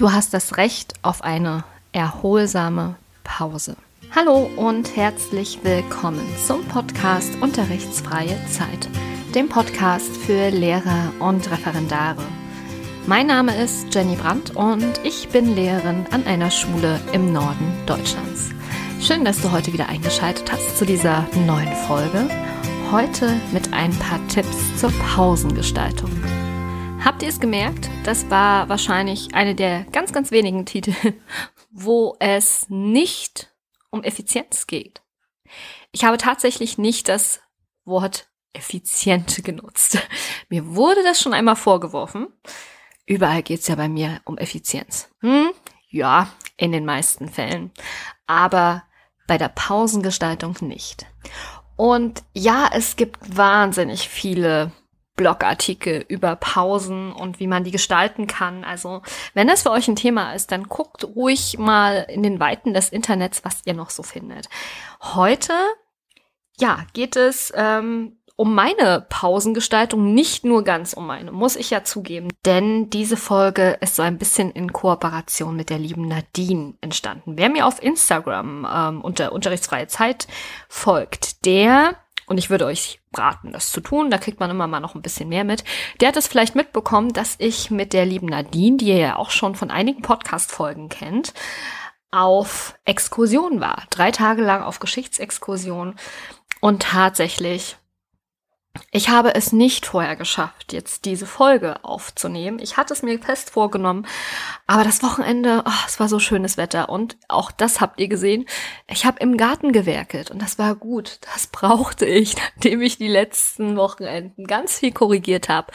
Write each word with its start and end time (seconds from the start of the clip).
Du 0.00 0.12
hast 0.12 0.32
das 0.32 0.56
Recht 0.56 0.94
auf 1.02 1.22
eine 1.22 1.62
erholsame 1.92 2.96
Pause. 3.22 3.76
Hallo 4.16 4.50
und 4.56 4.96
herzlich 4.96 5.58
willkommen 5.62 6.26
zum 6.46 6.64
Podcast 6.64 7.30
Unterrichtsfreie 7.42 8.34
Zeit, 8.48 8.88
dem 9.34 9.50
Podcast 9.50 10.16
für 10.16 10.48
Lehrer 10.48 11.12
und 11.18 11.50
Referendare. 11.50 12.22
Mein 13.06 13.26
Name 13.26 13.54
ist 13.62 13.94
Jenny 13.94 14.16
Brandt 14.16 14.56
und 14.56 15.04
ich 15.04 15.28
bin 15.28 15.54
Lehrerin 15.54 16.06
an 16.12 16.24
einer 16.24 16.50
Schule 16.50 16.98
im 17.12 17.34
Norden 17.34 17.70
Deutschlands. 17.84 18.48
Schön, 19.02 19.26
dass 19.26 19.42
du 19.42 19.52
heute 19.52 19.74
wieder 19.74 19.90
eingeschaltet 19.90 20.50
hast 20.50 20.78
zu 20.78 20.86
dieser 20.86 21.26
neuen 21.46 21.76
Folge. 21.86 22.26
Heute 22.90 23.38
mit 23.52 23.74
ein 23.74 23.94
paar 23.98 24.26
Tipps 24.28 24.78
zur 24.78 24.92
Pausengestaltung. 25.14 26.19
Habt 27.02 27.22
ihr 27.22 27.30
es 27.30 27.40
gemerkt? 27.40 27.88
Das 28.04 28.28
war 28.28 28.68
wahrscheinlich 28.68 29.34
eine 29.34 29.54
der 29.54 29.84
ganz, 29.84 30.12
ganz 30.12 30.30
wenigen 30.30 30.66
Titel, 30.66 30.94
wo 31.70 32.14
es 32.20 32.66
nicht 32.68 33.54
um 33.90 34.02
Effizienz 34.02 34.66
geht. 34.66 35.00
Ich 35.92 36.04
habe 36.04 36.18
tatsächlich 36.18 36.76
nicht 36.76 37.08
das 37.08 37.40
Wort 37.86 38.28
effizient 38.52 39.42
genutzt. 39.44 39.98
Mir 40.50 40.74
wurde 40.74 41.02
das 41.02 41.20
schon 41.20 41.32
einmal 41.32 41.56
vorgeworfen. 41.56 42.28
Überall 43.06 43.42
geht 43.42 43.60
es 43.60 43.68
ja 43.68 43.76
bei 43.76 43.88
mir 43.88 44.20
um 44.24 44.36
Effizienz. 44.36 45.10
Hm? 45.20 45.52
Ja, 45.88 46.30
in 46.58 46.70
den 46.70 46.84
meisten 46.84 47.28
Fällen. 47.28 47.72
Aber 48.26 48.84
bei 49.26 49.38
der 49.38 49.48
Pausengestaltung 49.48 50.54
nicht. 50.60 51.06
Und 51.76 52.22
ja, 52.34 52.68
es 52.72 52.96
gibt 52.96 53.36
wahnsinnig 53.36 54.08
viele 54.08 54.70
Blogartikel 55.20 56.02
über 56.08 56.34
Pausen 56.34 57.12
und 57.12 57.40
wie 57.40 57.46
man 57.46 57.62
die 57.62 57.70
gestalten 57.70 58.26
kann. 58.26 58.64
Also, 58.64 59.02
wenn 59.34 59.48
das 59.48 59.64
für 59.64 59.70
euch 59.70 59.86
ein 59.86 59.94
Thema 59.94 60.32
ist, 60.32 60.50
dann 60.50 60.64
guckt 60.64 61.04
ruhig 61.04 61.58
mal 61.58 62.06
in 62.08 62.22
den 62.22 62.40
Weiten 62.40 62.72
des 62.72 62.88
Internets, 62.88 63.44
was 63.44 63.60
ihr 63.66 63.74
noch 63.74 63.90
so 63.90 64.02
findet. 64.02 64.48
Heute, 65.02 65.52
ja, 66.58 66.86
geht 66.94 67.16
es 67.16 67.52
ähm, 67.54 68.16
um 68.34 68.54
meine 68.54 69.04
Pausengestaltung, 69.10 70.14
nicht 70.14 70.46
nur 70.46 70.64
ganz 70.64 70.94
um 70.94 71.06
meine, 71.06 71.32
muss 71.32 71.56
ich 71.56 71.68
ja 71.68 71.84
zugeben. 71.84 72.28
Denn 72.46 72.88
diese 72.88 73.18
Folge 73.18 73.76
ist 73.82 73.96
so 73.96 74.02
ein 74.02 74.16
bisschen 74.16 74.50
in 74.52 74.72
Kooperation 74.72 75.54
mit 75.54 75.68
der 75.68 75.78
lieben 75.78 76.08
Nadine 76.08 76.72
entstanden. 76.80 77.36
Wer 77.36 77.50
mir 77.50 77.66
auf 77.66 77.82
Instagram 77.82 78.66
ähm, 78.74 79.02
unter 79.02 79.32
unterrichtsfreie 79.32 79.88
Zeit 79.88 80.28
folgt, 80.70 81.44
der 81.44 81.96
und 82.30 82.38
ich 82.38 82.48
würde 82.48 82.64
euch 82.64 83.00
raten, 83.12 83.50
das 83.50 83.72
zu 83.72 83.80
tun. 83.80 84.08
Da 84.08 84.16
kriegt 84.16 84.38
man 84.38 84.50
immer 84.50 84.68
mal 84.68 84.78
noch 84.78 84.94
ein 84.94 85.02
bisschen 85.02 85.28
mehr 85.28 85.42
mit. 85.42 85.64
Der 86.00 86.06
hat 86.06 86.16
es 86.16 86.28
vielleicht 86.28 86.54
mitbekommen, 86.54 87.12
dass 87.12 87.34
ich 87.38 87.72
mit 87.72 87.92
der 87.92 88.06
lieben 88.06 88.28
Nadine, 88.28 88.76
die 88.76 88.86
ihr 88.86 88.98
ja 88.98 89.16
auch 89.16 89.30
schon 89.30 89.56
von 89.56 89.72
einigen 89.72 90.02
Podcast-Folgen 90.02 90.88
kennt, 90.88 91.34
auf 92.12 92.78
Exkursion 92.84 93.60
war. 93.60 93.82
Drei 93.90 94.12
Tage 94.12 94.42
lang 94.42 94.62
auf 94.62 94.78
Geschichtsexkursion. 94.78 95.96
Und 96.60 96.82
tatsächlich 96.82 97.78
ich 98.92 99.08
habe 99.08 99.34
es 99.34 99.52
nicht 99.52 99.86
vorher 99.86 100.14
geschafft, 100.14 100.72
jetzt 100.72 101.04
diese 101.04 101.26
Folge 101.26 101.84
aufzunehmen. 101.84 102.60
Ich 102.60 102.76
hatte 102.76 102.92
es 102.92 103.02
mir 103.02 103.18
fest 103.18 103.50
vorgenommen, 103.50 104.06
aber 104.66 104.84
das 104.84 105.02
Wochenende, 105.02 105.64
oh, 105.66 105.84
es 105.86 105.98
war 105.98 106.08
so 106.08 106.20
schönes 106.20 106.56
Wetter 106.56 106.88
und 106.88 107.16
auch 107.26 107.50
das 107.50 107.80
habt 107.80 108.00
ihr 108.00 108.08
gesehen. 108.08 108.46
Ich 108.86 109.04
habe 109.04 109.18
im 109.20 109.36
Garten 109.36 109.72
gewerkelt 109.72 110.30
und 110.30 110.40
das 110.40 110.58
war 110.58 110.76
gut. 110.76 111.18
Das 111.32 111.46
brauchte 111.52 112.06
ich, 112.06 112.36
nachdem 112.36 112.80
ich 112.80 112.96
die 112.98 113.08
letzten 113.08 113.76
Wochenenden 113.76 114.46
ganz 114.46 114.78
viel 114.78 114.92
korrigiert 114.92 115.48
habe. 115.48 115.72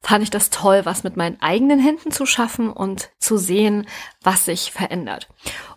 Fand 0.00 0.22
ich 0.22 0.30
das 0.30 0.50
toll, 0.50 0.82
was 0.84 1.02
mit 1.02 1.16
meinen 1.16 1.40
eigenen 1.40 1.80
Händen 1.80 2.12
zu 2.12 2.24
schaffen 2.24 2.70
und 2.72 3.10
zu 3.18 3.36
sehen, 3.36 3.86
was 4.22 4.44
sich 4.44 4.70
verändert. 4.72 5.28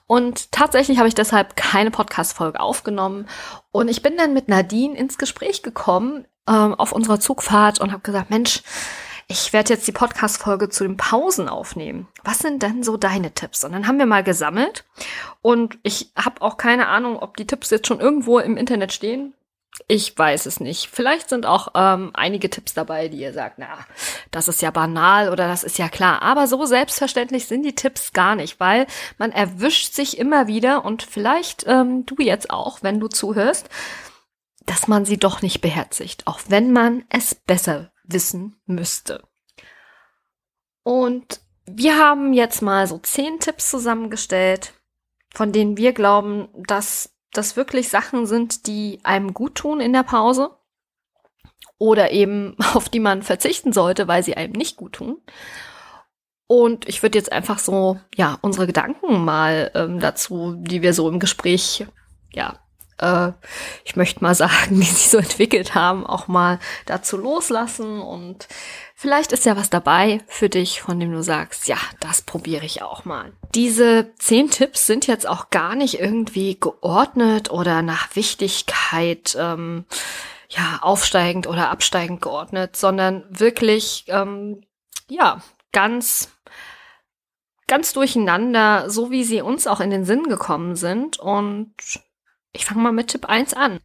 Und 0.08 0.52
tatsächlich 0.52 0.98
habe 0.98 1.08
ich 1.08 1.16
deshalb 1.16 1.56
keine 1.56 1.90
Podcast-Folge 1.90 2.60
aufgenommen. 2.60 3.28
Und 3.72 3.88
ich 3.88 4.02
bin 4.02 4.18
dann 4.18 4.34
mit 4.34 4.48
Nadine 4.48 4.96
ins 4.98 5.18
Gespräch 5.18 5.64
gekommen 5.64 6.26
ähm, 6.48 6.76
auf 6.76 6.92
unserer 6.92 7.20
Zugfahrt 7.20 7.80
und 7.80 7.92
habe 7.92 8.04
gesagt, 8.04 8.30
Mensch, 8.30 8.62
ich 9.32 9.54
werde 9.54 9.74
jetzt 9.74 9.88
die 9.88 9.94
Podcast-Folge 9.94 10.68
zu 10.68 10.84
den 10.84 10.98
Pausen 10.98 11.48
aufnehmen. 11.48 12.10
Was 12.24 12.40
sind 12.40 12.62
denn 12.64 12.84
so 12.84 12.98
deine 12.98 13.34
Tipps? 13.34 13.64
Und 13.64 13.72
dann 13.72 13.88
haben 13.88 13.98
wir 13.98 14.06
mal 14.06 14.24
gesammelt. 14.24 14.84
Und 15.42 15.80
ich 15.84 16.12
habe 16.18 16.42
auch 16.42 16.58
keine 16.58 16.88
Ahnung, 16.88 17.18
ob 17.18 17.38
die 17.38 17.48
Tipps 17.48 17.70
jetzt 17.70 17.88
schon 17.88 18.02
irgendwo 18.02 18.40
im 18.40 18.58
Internet 18.58 18.92
stehen. 18.92 19.34
Ich 19.88 20.18
weiß 20.18 20.46
es 20.46 20.60
nicht. 20.60 20.90
Vielleicht 20.92 21.30
sind 21.30 21.46
auch 21.46 21.70
ähm, 21.76 22.12
einige 22.14 22.50
Tipps 22.50 22.74
dabei, 22.74 23.08
die 23.08 23.18
ihr 23.18 23.34
sagt, 23.34 23.58
na, 23.58 23.68
das 24.32 24.48
ist 24.48 24.62
ja 24.62 24.72
banal 24.72 25.30
oder 25.30 25.48
das 25.48 25.64
ist 25.64 25.78
ja 25.78 25.90
klar. 25.90 26.22
Aber 26.22 26.48
so 26.48 26.66
selbstverständlich 26.66 27.48
sind 27.48 27.64
die 27.64 27.76
Tipps 27.76 28.14
gar 28.14 28.36
nicht, 28.36 28.60
weil 28.60 28.88
man 29.18 29.32
erwischt 29.32 29.94
sich 29.94 30.18
immer 30.18 30.48
wieder 30.48 30.86
und 30.86 31.04
vielleicht 31.04 31.66
ähm, 31.68 32.06
du 32.06 32.16
jetzt 32.20 32.50
auch, 32.50 32.84
wenn 32.84 33.00
du 33.00 33.08
zuhörst, 33.08 33.70
dass 34.66 34.88
man 34.88 35.06
sie 35.06 35.18
doch 35.18 35.42
nicht 35.42 35.62
beherzigt, 35.62 36.28
auch 36.28 36.40
wenn 36.48 36.72
man 36.72 37.04
es 37.10 37.36
besser 37.36 37.92
wissen 38.04 38.60
müsste. 38.66 39.24
Und 40.84 41.42
wir 41.66 41.98
haben 41.98 42.34
jetzt 42.34 42.62
mal 42.62 42.88
so 42.88 42.98
zehn 42.98 43.40
Tipps 43.40 43.70
zusammengestellt, 43.70 44.74
von 45.34 45.52
denen 45.52 45.78
wir 45.78 45.94
glauben, 45.94 46.50
dass 46.54 47.16
das 47.34 47.56
wirklich 47.56 47.90
Sachen 47.90 48.26
sind, 48.26 48.68
die 48.68 49.00
einem 49.04 49.34
gut 49.34 49.56
tun 49.56 49.80
in 49.80 49.94
der 49.94 50.04
Pause 50.04 50.52
oder 51.78 52.12
eben 52.12 52.56
auf 52.74 52.90
die 52.90 53.00
man 53.00 53.24
verzichten 53.24 53.74
sollte, 53.74 54.08
weil 54.08 54.24
sie 54.24 54.38
einem 54.38 54.54
nicht 54.54 54.78
gut 54.78 54.94
tun. 54.94 55.18
Und 56.48 56.90
ich 56.90 57.02
würde 57.02 57.18
jetzt 57.18 57.32
einfach 57.32 57.60
so, 57.60 57.98
ja, 58.14 58.38
unsere 58.42 58.68
Gedanken 58.68 59.24
mal 59.24 59.72
ähm, 59.74 60.02
dazu, 60.02 60.56
die 60.58 60.82
wir 60.82 60.94
so 60.94 61.08
im 61.08 61.20
Gespräch, 61.20 61.88
ja, 62.34 62.60
äh, 63.02 63.32
ich 63.84 63.96
möchte 63.96 64.24
mal 64.24 64.36
sagen, 64.36 64.70
die 64.80 64.86
sich 64.86 65.10
so 65.10 65.18
entwickelt 65.18 65.76
haben, 65.76 66.06
auch 66.06 66.28
mal 66.28 66.60
dazu 66.86 67.18
loslassen 67.18 68.02
und 68.02 68.48
Vielleicht 69.02 69.32
ist 69.32 69.48
ja 69.48 69.58
was 69.58 69.72
dabei 69.72 70.22
für 70.28 70.48
dich, 70.48 70.84
von 70.84 71.00
dem 71.00 71.12
du 71.12 71.24
sagst, 71.24 71.68
ja, 71.68 71.78
das 72.02 72.22
probiere 72.22 72.68
ich 72.68 72.84
auch 72.84 73.04
mal. 73.04 73.34
Diese 73.56 74.14
zehn 74.20 74.52
Tipps 74.52 74.86
sind 74.86 75.08
jetzt 75.08 75.28
auch 75.28 75.50
gar 75.50 75.74
nicht 75.74 76.00
irgendwie 76.00 76.60
geordnet 76.60 77.50
oder 77.50 77.82
nach 77.82 78.16
Wichtigkeit 78.16 79.36
ähm, 79.40 79.86
ja 80.50 80.78
aufsteigend 80.84 81.48
oder 81.48 81.72
absteigend 81.72 82.22
geordnet, 82.22 82.76
sondern 82.76 83.24
wirklich 83.28 84.06
ähm, 84.08 84.62
ja 85.10 85.42
ganz 85.72 86.30
ganz 87.66 87.94
durcheinander, 87.94 88.88
so 88.88 89.10
wie 89.10 89.24
sie 89.24 89.42
uns 89.42 89.66
auch 89.66 89.80
in 89.80 89.90
den 89.90 90.06
Sinn 90.06 90.26
gekommen 90.26 90.76
sind. 90.76 91.18
Und 91.18 91.74
ich 92.54 92.66
fange 92.66 92.82
mal 92.82 92.92
mit 92.92 93.10
Tipp 93.10 93.26
1 93.26 93.54
an. 93.54 93.80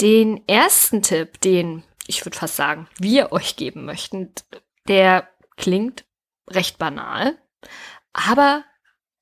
Den 0.00 0.46
ersten 0.48 1.02
Tipp, 1.02 1.40
den 1.40 1.82
ich 2.08 2.24
würde 2.24 2.36
fast 2.36 2.56
sagen, 2.56 2.88
wir 2.98 3.32
euch 3.32 3.54
geben 3.56 3.84
möchten, 3.84 4.32
der 4.88 5.28
klingt 5.56 6.06
recht 6.48 6.78
banal, 6.78 7.38
aber 8.12 8.64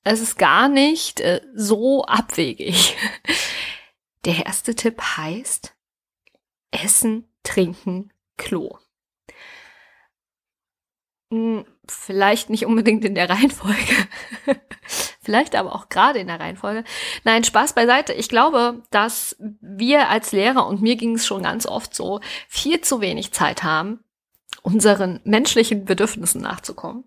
es 0.03 0.21
ist 0.21 0.37
gar 0.37 0.69
nicht 0.69 1.19
äh, 1.19 1.41
so 1.53 2.05
abwegig. 2.05 2.95
Der 4.25 4.45
erste 4.45 4.75
Tipp 4.75 5.01
heißt 5.01 5.75
Essen, 6.71 7.29
Trinken, 7.43 8.11
Klo. 8.37 8.77
Hm, 11.31 11.65
vielleicht 11.87 12.49
nicht 12.49 12.65
unbedingt 12.65 13.05
in 13.05 13.15
der 13.15 13.29
Reihenfolge. 13.29 14.07
Vielleicht 15.27 15.57
aber 15.57 15.75
auch 15.75 15.89
gerade 15.89 16.19
in 16.19 16.27
der 16.27 16.39
Reihenfolge. 16.39 16.85
Nein, 17.25 17.43
Spaß 17.43 17.73
beiseite. 17.73 18.13
Ich 18.13 18.29
glaube, 18.29 18.81
dass 18.91 19.35
wir 19.59 20.07
als 20.07 20.31
Lehrer, 20.31 20.65
und 20.65 20.81
mir 20.81 20.95
ging 20.95 21.15
es 21.15 21.27
schon 21.27 21.43
ganz 21.43 21.65
oft 21.65 21.93
so, 21.93 22.21
viel 22.47 22.79
zu 22.79 23.01
wenig 23.01 23.33
Zeit 23.33 23.61
haben, 23.61 23.99
unseren 24.61 25.19
menschlichen 25.25 25.83
Bedürfnissen 25.83 26.39
nachzukommen. 26.39 27.03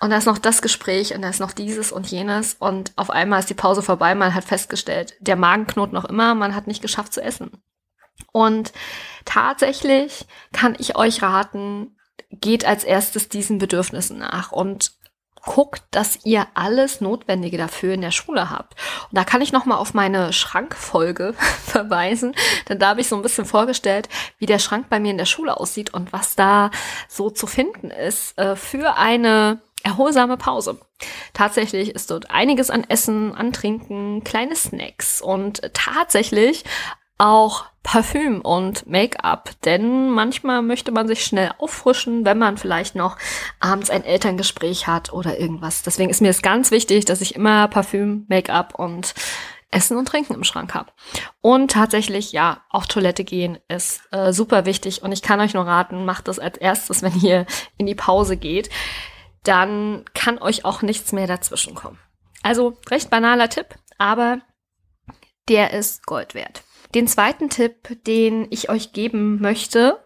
Und 0.00 0.10
da 0.10 0.16
ist 0.16 0.26
noch 0.26 0.38
das 0.38 0.60
Gespräch 0.60 1.14
und 1.14 1.22
da 1.22 1.28
ist 1.28 1.38
noch 1.38 1.52
dieses 1.52 1.92
und 1.92 2.08
jenes 2.08 2.54
und 2.54 2.90
auf 2.96 3.10
einmal 3.10 3.38
ist 3.38 3.48
die 3.48 3.54
Pause 3.54 3.80
vorbei, 3.80 4.16
man 4.16 4.34
hat 4.34 4.42
festgestellt, 4.42 5.14
der 5.20 5.36
Magen 5.36 5.68
knurrt 5.68 5.92
noch 5.92 6.06
immer, 6.06 6.34
man 6.34 6.56
hat 6.56 6.66
nicht 6.66 6.82
geschafft 6.82 7.12
zu 7.12 7.22
essen. 7.22 7.62
Und 8.32 8.72
tatsächlich 9.24 10.26
kann 10.52 10.74
ich 10.80 10.96
euch 10.96 11.22
raten, 11.22 11.96
geht 12.32 12.64
als 12.64 12.82
erstes 12.82 13.28
diesen 13.28 13.58
Bedürfnissen 13.58 14.18
nach 14.18 14.50
und 14.50 15.00
guckt, 15.44 15.82
dass 15.90 16.24
ihr 16.24 16.46
alles 16.54 17.00
Notwendige 17.00 17.58
dafür 17.58 17.94
in 17.94 18.00
der 18.00 18.10
Schule 18.10 18.50
habt. 18.50 18.74
Und 19.10 19.18
da 19.18 19.24
kann 19.24 19.42
ich 19.42 19.52
noch 19.52 19.64
mal 19.64 19.76
auf 19.76 19.94
meine 19.94 20.32
Schrankfolge 20.32 21.34
verweisen, 21.64 22.34
denn 22.68 22.78
da 22.78 22.90
habe 22.90 23.00
ich 23.00 23.08
so 23.08 23.16
ein 23.16 23.22
bisschen 23.22 23.44
vorgestellt, 23.44 24.08
wie 24.38 24.46
der 24.46 24.58
Schrank 24.58 24.88
bei 24.88 25.00
mir 25.00 25.10
in 25.10 25.18
der 25.18 25.26
Schule 25.26 25.58
aussieht 25.58 25.92
und 25.92 26.12
was 26.12 26.36
da 26.36 26.70
so 27.08 27.30
zu 27.30 27.46
finden 27.46 27.90
ist 27.90 28.38
äh, 28.38 28.56
für 28.56 28.96
eine 28.96 29.60
erholsame 29.82 30.36
Pause. 30.36 30.78
Tatsächlich 31.32 31.90
ist 31.90 32.10
dort 32.10 32.30
einiges 32.30 32.70
an 32.70 32.84
Essen, 32.88 33.34
an 33.34 33.52
Trinken, 33.52 34.22
kleine 34.22 34.54
Snacks 34.54 35.20
und 35.20 35.62
tatsächlich 35.72 36.64
auch 37.22 37.66
Parfüm 37.84 38.40
und 38.40 38.86
Make-up, 38.88 39.50
denn 39.64 40.10
manchmal 40.10 40.60
möchte 40.60 40.90
man 40.90 41.06
sich 41.06 41.24
schnell 41.24 41.52
auffrischen, 41.58 42.24
wenn 42.24 42.38
man 42.38 42.58
vielleicht 42.58 42.96
noch 42.96 43.16
abends 43.60 43.90
ein 43.90 44.04
Elterngespräch 44.04 44.88
hat 44.88 45.12
oder 45.12 45.38
irgendwas. 45.38 45.82
Deswegen 45.82 46.10
ist 46.10 46.20
mir 46.20 46.30
es 46.30 46.42
ganz 46.42 46.70
wichtig, 46.72 47.04
dass 47.04 47.20
ich 47.20 47.36
immer 47.36 47.68
Parfüm, 47.68 48.26
Make-up 48.28 48.74
und 48.74 49.14
Essen 49.70 49.96
und 49.96 50.06
Trinken 50.06 50.34
im 50.34 50.44
Schrank 50.44 50.74
habe. 50.74 50.90
Und 51.40 51.70
tatsächlich, 51.70 52.32
ja, 52.32 52.62
auch 52.70 52.86
Toilette 52.86 53.24
gehen 53.24 53.58
ist 53.68 54.02
äh, 54.10 54.32
super 54.32 54.64
wichtig 54.64 55.02
und 55.02 55.12
ich 55.12 55.22
kann 55.22 55.40
euch 55.40 55.54
nur 55.54 55.66
raten, 55.66 56.04
macht 56.04 56.28
das 56.28 56.40
als 56.40 56.58
erstes, 56.58 57.02
wenn 57.02 57.20
ihr 57.20 57.46
in 57.78 57.86
die 57.86 57.94
Pause 57.94 58.36
geht. 58.36 58.68
Dann 59.44 60.04
kann 60.14 60.38
euch 60.38 60.64
auch 60.64 60.82
nichts 60.82 61.12
mehr 61.12 61.26
dazwischen 61.28 61.74
kommen. 61.74 61.98
Also 62.42 62.78
recht 62.90 63.10
banaler 63.10 63.48
Tipp, 63.48 63.66
aber 63.98 64.40
der 65.48 65.72
ist 65.72 66.04
Gold 66.06 66.34
wert. 66.34 66.62
Den 66.94 67.06
zweiten 67.06 67.48
Tipp, 67.48 67.96
den 68.06 68.46
ich 68.50 68.68
euch 68.68 68.92
geben 68.92 69.40
möchte, 69.40 70.02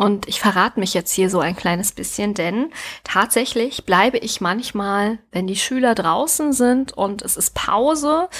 und 0.00 0.26
ich 0.28 0.40
verrate 0.40 0.80
mich 0.80 0.94
jetzt 0.94 1.12
hier 1.12 1.28
so 1.28 1.40
ein 1.40 1.54
kleines 1.54 1.92
bisschen, 1.92 2.32
denn 2.32 2.72
tatsächlich 3.04 3.84
bleibe 3.84 4.16
ich 4.16 4.40
manchmal, 4.40 5.18
wenn 5.30 5.46
die 5.46 5.56
Schüler 5.56 5.94
draußen 5.94 6.54
sind 6.54 6.96
und 6.96 7.20
es 7.20 7.36
ist 7.36 7.54
Pause, 7.54 8.30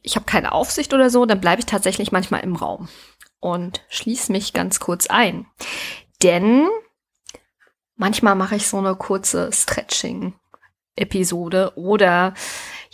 ich 0.00 0.14
habe 0.14 0.26
keine 0.26 0.52
Aufsicht 0.52 0.94
oder 0.94 1.10
so, 1.10 1.26
dann 1.26 1.40
bleibe 1.40 1.58
ich 1.58 1.66
tatsächlich 1.66 2.12
manchmal 2.12 2.44
im 2.44 2.54
Raum 2.54 2.88
und 3.40 3.84
schließe 3.88 4.30
mich 4.30 4.52
ganz 4.52 4.78
kurz 4.78 5.08
ein. 5.08 5.48
Denn 6.22 6.68
manchmal 7.96 8.36
mache 8.36 8.54
ich 8.54 8.68
so 8.68 8.78
eine 8.78 8.94
kurze 8.94 9.50
Stretching-Episode 9.52 11.72
oder 11.74 12.32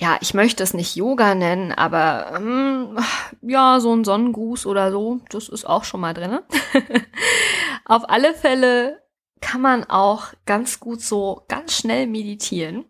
ja, 0.02 0.18
ich 0.20 0.34
möchte 0.34 0.62
es 0.62 0.74
nicht 0.74 0.96
Yoga 0.96 1.34
nennen, 1.34 1.72
aber 1.72 2.32
ähm, 2.36 2.98
ja, 3.40 3.78
so 3.80 3.94
ein 3.94 4.04
Sonnengruß 4.04 4.66
oder 4.66 4.90
so, 4.90 5.20
das 5.30 5.48
ist 5.48 5.64
auch 5.64 5.84
schon 5.84 6.00
mal 6.00 6.12
drin. 6.14 6.40
Auf 7.84 8.10
alle 8.10 8.34
Fälle 8.34 9.02
kann 9.40 9.60
man 9.60 9.84
auch 9.84 10.26
ganz 10.44 10.80
gut 10.80 11.02
so 11.02 11.44
ganz 11.48 11.76
schnell 11.76 12.06
meditieren 12.06 12.84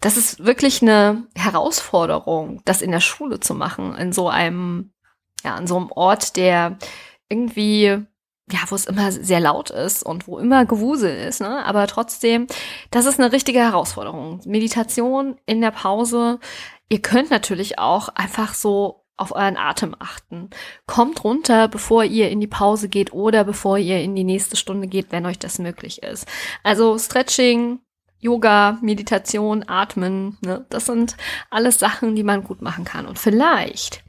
das 0.00 0.16
ist 0.16 0.44
wirklich 0.44 0.80
eine 0.82 1.26
Herausforderung, 1.36 2.62
das 2.64 2.82
in 2.82 2.90
der 2.90 3.00
Schule 3.00 3.38
zu 3.38 3.54
machen, 3.54 3.94
in 3.96 4.12
so 4.12 4.28
einem, 4.28 4.92
ja, 5.44 5.54
an 5.54 5.66
so 5.66 5.76
einem 5.76 5.92
Ort, 5.92 6.36
der 6.36 6.78
irgendwie, 7.28 7.98
ja, 8.52 8.60
wo 8.68 8.74
es 8.74 8.86
immer 8.86 9.12
sehr 9.12 9.40
laut 9.40 9.70
ist 9.70 10.02
und 10.02 10.26
wo 10.26 10.38
immer 10.38 10.64
Gewusel 10.64 11.14
ist, 11.16 11.40
ne? 11.40 11.64
Aber 11.64 11.86
trotzdem, 11.86 12.46
das 12.90 13.06
ist 13.06 13.18
eine 13.18 13.32
richtige 13.32 13.60
Herausforderung. 13.60 14.40
Meditation 14.44 15.36
in 15.46 15.60
der 15.60 15.70
Pause. 15.70 16.38
Ihr 16.88 17.00
könnt 17.02 17.30
natürlich 17.30 17.78
auch 17.78 18.08
einfach 18.08 18.54
so 18.54 19.04
auf 19.16 19.32
euren 19.32 19.58
Atem 19.58 19.94
achten. 19.98 20.48
Kommt 20.86 21.22
runter, 21.24 21.68
bevor 21.68 22.04
ihr 22.04 22.30
in 22.30 22.40
die 22.40 22.46
Pause 22.46 22.88
geht 22.88 23.12
oder 23.12 23.44
bevor 23.44 23.76
ihr 23.76 24.00
in 24.00 24.16
die 24.16 24.24
nächste 24.24 24.56
Stunde 24.56 24.86
geht, 24.88 25.12
wenn 25.12 25.26
euch 25.26 25.38
das 25.38 25.58
möglich 25.58 26.02
ist. 26.02 26.26
Also 26.62 26.98
Stretching, 26.98 27.80
Yoga, 28.18 28.78
Meditation, 28.80 29.64
Atmen, 29.66 30.38
ne? 30.40 30.64
das 30.70 30.86
sind 30.86 31.16
alles 31.50 31.78
Sachen, 31.78 32.16
die 32.16 32.22
man 32.22 32.44
gut 32.44 32.62
machen 32.62 32.84
kann. 32.84 33.06
Und 33.06 33.18
vielleicht, 33.18 34.02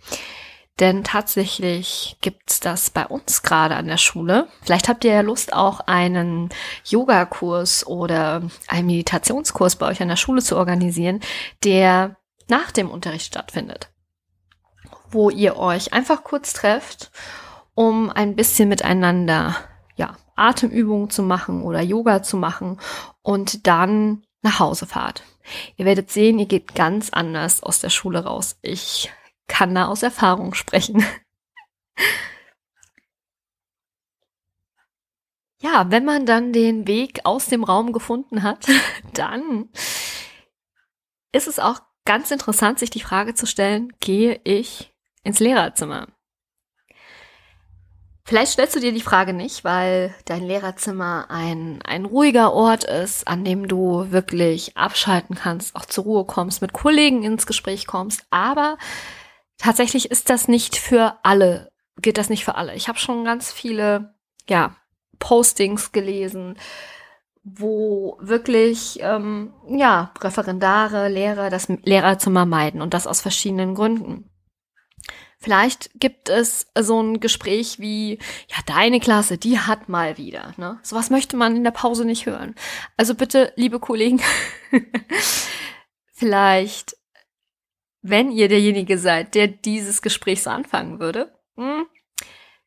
denn 0.79 1.03
tatsächlich 1.03 2.17
gibt's 2.21 2.59
das 2.59 2.89
bei 2.89 3.05
uns 3.05 3.43
gerade 3.43 3.75
an 3.75 3.87
der 3.87 3.97
Schule. 3.97 4.47
Vielleicht 4.63 4.89
habt 4.89 5.03
ihr 5.05 5.13
ja 5.13 5.21
Lust, 5.21 5.53
auch 5.53 5.81
einen 5.81 6.49
Yogakurs 6.85 7.85
oder 7.85 8.41
einen 8.67 8.87
Meditationskurs 8.87 9.75
bei 9.75 9.87
euch 9.87 10.01
an 10.01 10.07
der 10.07 10.15
Schule 10.15 10.41
zu 10.41 10.57
organisieren, 10.57 11.19
der 11.63 12.15
nach 12.47 12.71
dem 12.71 12.89
Unterricht 12.89 13.27
stattfindet. 13.27 13.91
Wo 15.11 15.29
ihr 15.29 15.57
euch 15.57 15.93
einfach 15.93 16.23
kurz 16.23 16.53
trefft, 16.53 17.11
um 17.75 18.09
ein 18.09 18.35
bisschen 18.35 18.69
miteinander 18.69 19.55
ja, 19.95 20.17
Atemübungen 20.35 21.09
zu 21.09 21.21
machen 21.21 21.63
oder 21.63 21.81
Yoga 21.81 22.23
zu 22.23 22.37
machen 22.37 22.79
und 23.21 23.67
dann 23.67 24.23
nach 24.41 24.59
Hause 24.59 24.85
fahrt. 24.85 25.23
Ihr 25.75 25.85
werdet 25.85 26.11
sehen, 26.11 26.39
ihr 26.39 26.45
geht 26.45 26.75
ganz 26.75 27.09
anders 27.11 27.61
aus 27.61 27.79
der 27.79 27.89
Schule 27.89 28.23
raus. 28.23 28.57
Ich 28.61 29.11
kann 29.51 29.75
da 29.75 29.85
aus 29.87 30.01
Erfahrung 30.01 30.53
sprechen. 30.53 31.05
ja, 35.61 35.91
wenn 35.91 36.05
man 36.05 36.25
dann 36.25 36.53
den 36.53 36.87
Weg 36.87 37.19
aus 37.25 37.47
dem 37.47 37.65
Raum 37.65 37.91
gefunden 37.91 38.43
hat, 38.43 38.65
dann 39.13 39.69
ist 41.33 41.47
es 41.47 41.59
auch 41.59 41.81
ganz 42.05 42.31
interessant, 42.31 42.79
sich 42.79 42.89
die 42.89 43.01
Frage 43.01 43.35
zu 43.35 43.45
stellen, 43.45 43.91
gehe 43.99 44.39
ich 44.45 44.93
ins 45.23 45.39
Lehrerzimmer? 45.39 46.07
Vielleicht 48.23 48.53
stellst 48.53 48.75
du 48.75 48.79
dir 48.79 48.93
die 48.93 49.01
Frage 49.01 49.33
nicht, 49.33 49.65
weil 49.65 50.15
dein 50.25 50.43
Lehrerzimmer 50.43 51.25
ein, 51.29 51.81
ein 51.83 52.05
ruhiger 52.05 52.53
Ort 52.53 52.85
ist, 52.85 53.27
an 53.27 53.43
dem 53.43 53.67
du 53.67 54.11
wirklich 54.11 54.77
abschalten 54.77 55.35
kannst, 55.35 55.75
auch 55.75 55.85
zur 55.85 56.05
Ruhe 56.05 56.25
kommst, 56.25 56.61
mit 56.61 56.71
Kollegen 56.71 57.23
ins 57.23 57.45
Gespräch 57.45 57.87
kommst. 57.87 58.23
Aber 58.29 58.77
tatsächlich 59.61 60.11
ist 60.11 60.29
das 60.29 60.47
nicht 60.47 60.75
für 60.75 61.17
alle, 61.23 61.71
gilt 62.01 62.17
das 62.17 62.29
nicht 62.29 62.43
für 62.43 62.55
alle. 62.55 62.75
Ich 62.75 62.87
habe 62.87 62.97
schon 62.97 63.23
ganz 63.23 63.51
viele, 63.51 64.15
ja, 64.49 64.75
Postings 65.19 65.91
gelesen, 65.91 66.57
wo 67.43 68.17
wirklich, 68.19 68.99
ähm, 69.01 69.53
ja, 69.69 70.11
Referendare, 70.19 71.09
Lehrer 71.09 71.49
das 71.49 71.67
Lehrerzimmer 71.67 72.45
meiden 72.45 72.81
und 72.81 72.93
das 72.93 73.07
aus 73.07 73.21
verschiedenen 73.21 73.75
Gründen. 73.75 74.29
Vielleicht 75.37 75.89
gibt 75.99 76.29
es 76.29 76.67
so 76.79 77.01
ein 77.01 77.19
Gespräch 77.19 77.79
wie, 77.79 78.19
ja, 78.47 78.57
deine 78.67 78.99
Klasse, 78.99 79.39
die 79.39 79.59
hat 79.59 79.89
mal 79.89 80.17
wieder. 80.17 80.53
Ne? 80.57 80.79
Sowas 80.83 81.09
möchte 81.09 81.35
man 81.35 81.55
in 81.55 81.63
der 81.63 81.71
Pause 81.71 82.05
nicht 82.05 82.27
hören. 82.27 82.53
Also 82.95 83.15
bitte, 83.15 83.51
liebe 83.55 83.79
Kollegen, 83.79 84.21
vielleicht, 86.13 86.95
wenn 88.01 88.31
ihr 88.31 88.47
derjenige 88.47 88.97
seid, 88.97 89.35
der 89.35 89.47
dieses 89.47 90.01
Gespräch 90.01 90.43
so 90.43 90.49
anfangen 90.49 90.99
würde, 90.99 91.31
hm, 91.55 91.85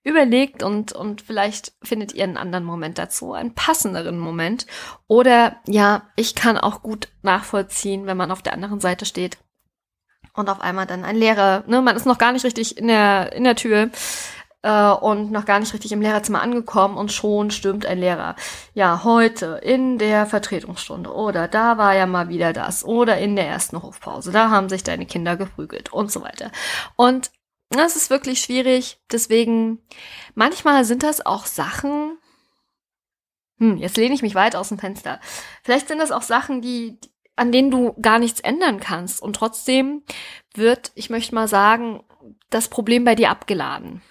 überlegt 0.05 0.63
und, 0.63 0.93
und 0.93 1.23
vielleicht 1.23 1.73
findet 1.83 2.13
ihr 2.13 2.25
einen 2.25 2.37
anderen 2.37 2.65
Moment 2.65 2.99
dazu, 2.99 3.33
einen 3.33 3.55
passenderen 3.55 4.19
Moment. 4.19 4.67
Oder 5.07 5.57
ja, 5.67 6.11
ich 6.17 6.35
kann 6.35 6.59
auch 6.59 6.83
gut 6.83 7.09
nachvollziehen, 7.23 8.07
wenn 8.07 8.17
man 8.17 8.31
auf 8.31 8.43
der 8.43 8.53
anderen 8.53 8.81
Seite 8.81 9.07
steht 9.07 9.39
und 10.35 10.51
auf 10.51 10.61
einmal 10.61 10.87
dann 10.87 11.05
ein 11.05 11.17
Lehrer, 11.17 11.65
ne, 11.67 11.81
man 11.81 11.97
ist 11.97 12.07
noch 12.07 12.19
gar 12.19 12.33
nicht 12.33 12.45
richtig 12.45 12.77
in 12.77 12.89
der, 12.89 13.33
in 13.33 13.45
der 13.45 13.57
Tür 13.57 13.91
äh, 14.65 14.91
und 14.93 15.31
noch 15.31 15.45
gar 15.45 15.61
nicht 15.61 15.73
richtig 15.75 15.93
im 15.93 16.01
Lehrerzimmer 16.01 16.43
angekommen 16.43 16.97
und 16.97 17.13
schon 17.13 17.51
stürmt 17.51 17.85
ein 17.85 17.99
Lehrer. 17.99 18.35
Ja, 18.73 19.05
heute 19.05 19.61
in 19.63 19.99
der 19.99 20.25
Vertretungsstunde 20.27 21.13
oder 21.13 21.47
da 21.49 21.77
war 21.77 21.95
ja 21.95 22.07
mal 22.07 22.29
wieder 22.31 22.53
das 22.53 22.85
oder 22.85 23.19
in 23.19 23.37
der 23.37 23.47
ersten 23.47 23.81
Hofpause, 23.83 24.33
da 24.33 24.51
haben 24.51 24.71
sich 24.71 24.83
deine 24.83 25.07
Kinder 25.07 25.37
geprügelt 25.37 25.93
und 25.93 26.11
so 26.11 26.23
weiter. 26.23 26.51
Und 26.97 27.31
das 27.69 27.95
ist 27.95 28.09
wirklich 28.09 28.41
schwierig, 28.41 28.99
deswegen 29.13 29.81
manchmal 30.35 30.85
sind 30.85 31.03
das 31.03 31.25
auch 31.25 31.45
Sachen, 31.45 32.17
hm, 33.59 33.77
jetzt 33.77 33.99
lehne 33.99 34.15
ich 34.15 34.23
mich 34.23 34.35
weit 34.35 34.57
aus 34.57 34.69
dem 34.69 34.79
Fenster. 34.79 35.21
Vielleicht 35.63 35.89
sind 35.89 35.99
das 35.99 36.11
auch 36.11 36.23
Sachen, 36.23 36.63
die, 36.63 36.99
an 37.37 37.53
denen 37.53 37.71
du 37.71 37.95
gar 38.01 38.19
nichts 38.19 38.41
ändern 38.41 38.81
kannst. 38.81 39.23
Und 39.23 39.37
trotzdem 39.37 40.03
wird, 40.55 40.91
ich 40.95 41.09
möchte 41.09 41.35
mal 41.35 41.49
sagen, 41.49 42.03
das 42.51 42.69
Problem 42.69 43.05
bei 43.05 43.15
dir 43.15 43.31
abgeladen. 43.31 44.03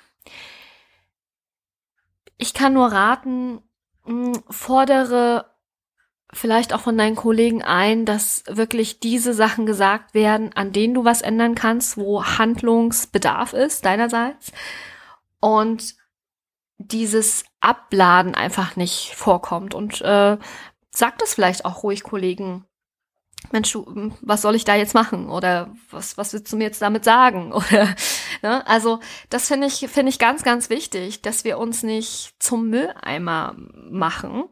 Ich 2.43 2.53
kann 2.53 2.73
nur 2.73 2.91
raten, 2.91 3.61
hm, 4.03 4.33
fordere 4.49 5.45
vielleicht 6.33 6.73
auch 6.73 6.81
von 6.81 6.97
deinen 6.97 7.15
Kollegen 7.15 7.63
ein, 7.63 8.05
dass 8.05 8.43
wirklich 8.49 8.99
diese 8.99 9.33
Sachen 9.33 9.65
gesagt 9.65 10.13
werden, 10.13 10.51
an 10.53 10.73
denen 10.73 10.93
du 10.93 11.05
was 11.05 11.21
ändern 11.21 11.55
kannst, 11.55 11.95
wo 11.95 12.25
Handlungsbedarf 12.25 13.53
ist 13.53 13.85
deinerseits. 13.85 14.51
Und 15.39 15.95
dieses 16.79 17.45
Abladen 17.61 18.35
einfach 18.35 18.75
nicht 18.75 19.15
vorkommt. 19.15 19.73
Und 19.73 20.01
äh, 20.01 20.37
sag 20.91 21.19
das 21.19 21.35
vielleicht 21.35 21.63
auch 21.63 21.83
ruhig 21.83 22.03
Kollegen 22.03 22.65
Mensch, 23.51 23.73
hm, 23.73 24.13
was 24.21 24.41
soll 24.41 24.55
ich 24.55 24.65
da 24.65 24.75
jetzt 24.75 24.93
machen? 24.93 25.29
Oder 25.29 25.73
was, 25.91 26.17
was 26.17 26.33
willst 26.33 26.51
du 26.51 26.57
mir 26.57 26.63
jetzt 26.65 26.81
damit 26.81 27.03
sagen? 27.03 27.51
Oder, 27.53 27.95
ne? 28.41 28.65
Also, 28.67 28.99
das 29.29 29.47
finde 29.47 29.67
ich, 29.67 29.87
finde 29.89 30.09
ich 30.09 30.19
ganz, 30.19 30.43
ganz 30.43 30.69
wichtig, 30.69 31.21
dass 31.21 31.43
wir 31.43 31.57
uns 31.57 31.83
nicht 31.83 32.33
zum 32.39 32.69
Mülleimer 32.69 33.55
machen. 33.89 34.45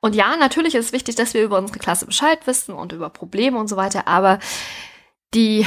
Und 0.00 0.14
ja, 0.14 0.36
natürlich 0.36 0.74
ist 0.74 0.86
es 0.86 0.92
wichtig, 0.92 1.16
dass 1.16 1.34
wir 1.34 1.42
über 1.42 1.58
unsere 1.58 1.78
Klasse 1.78 2.06
Bescheid 2.06 2.46
wissen 2.46 2.74
und 2.74 2.92
über 2.92 3.10
Probleme 3.10 3.58
und 3.58 3.68
so 3.68 3.76
weiter, 3.76 4.06
aber 4.06 4.38
die 5.34 5.66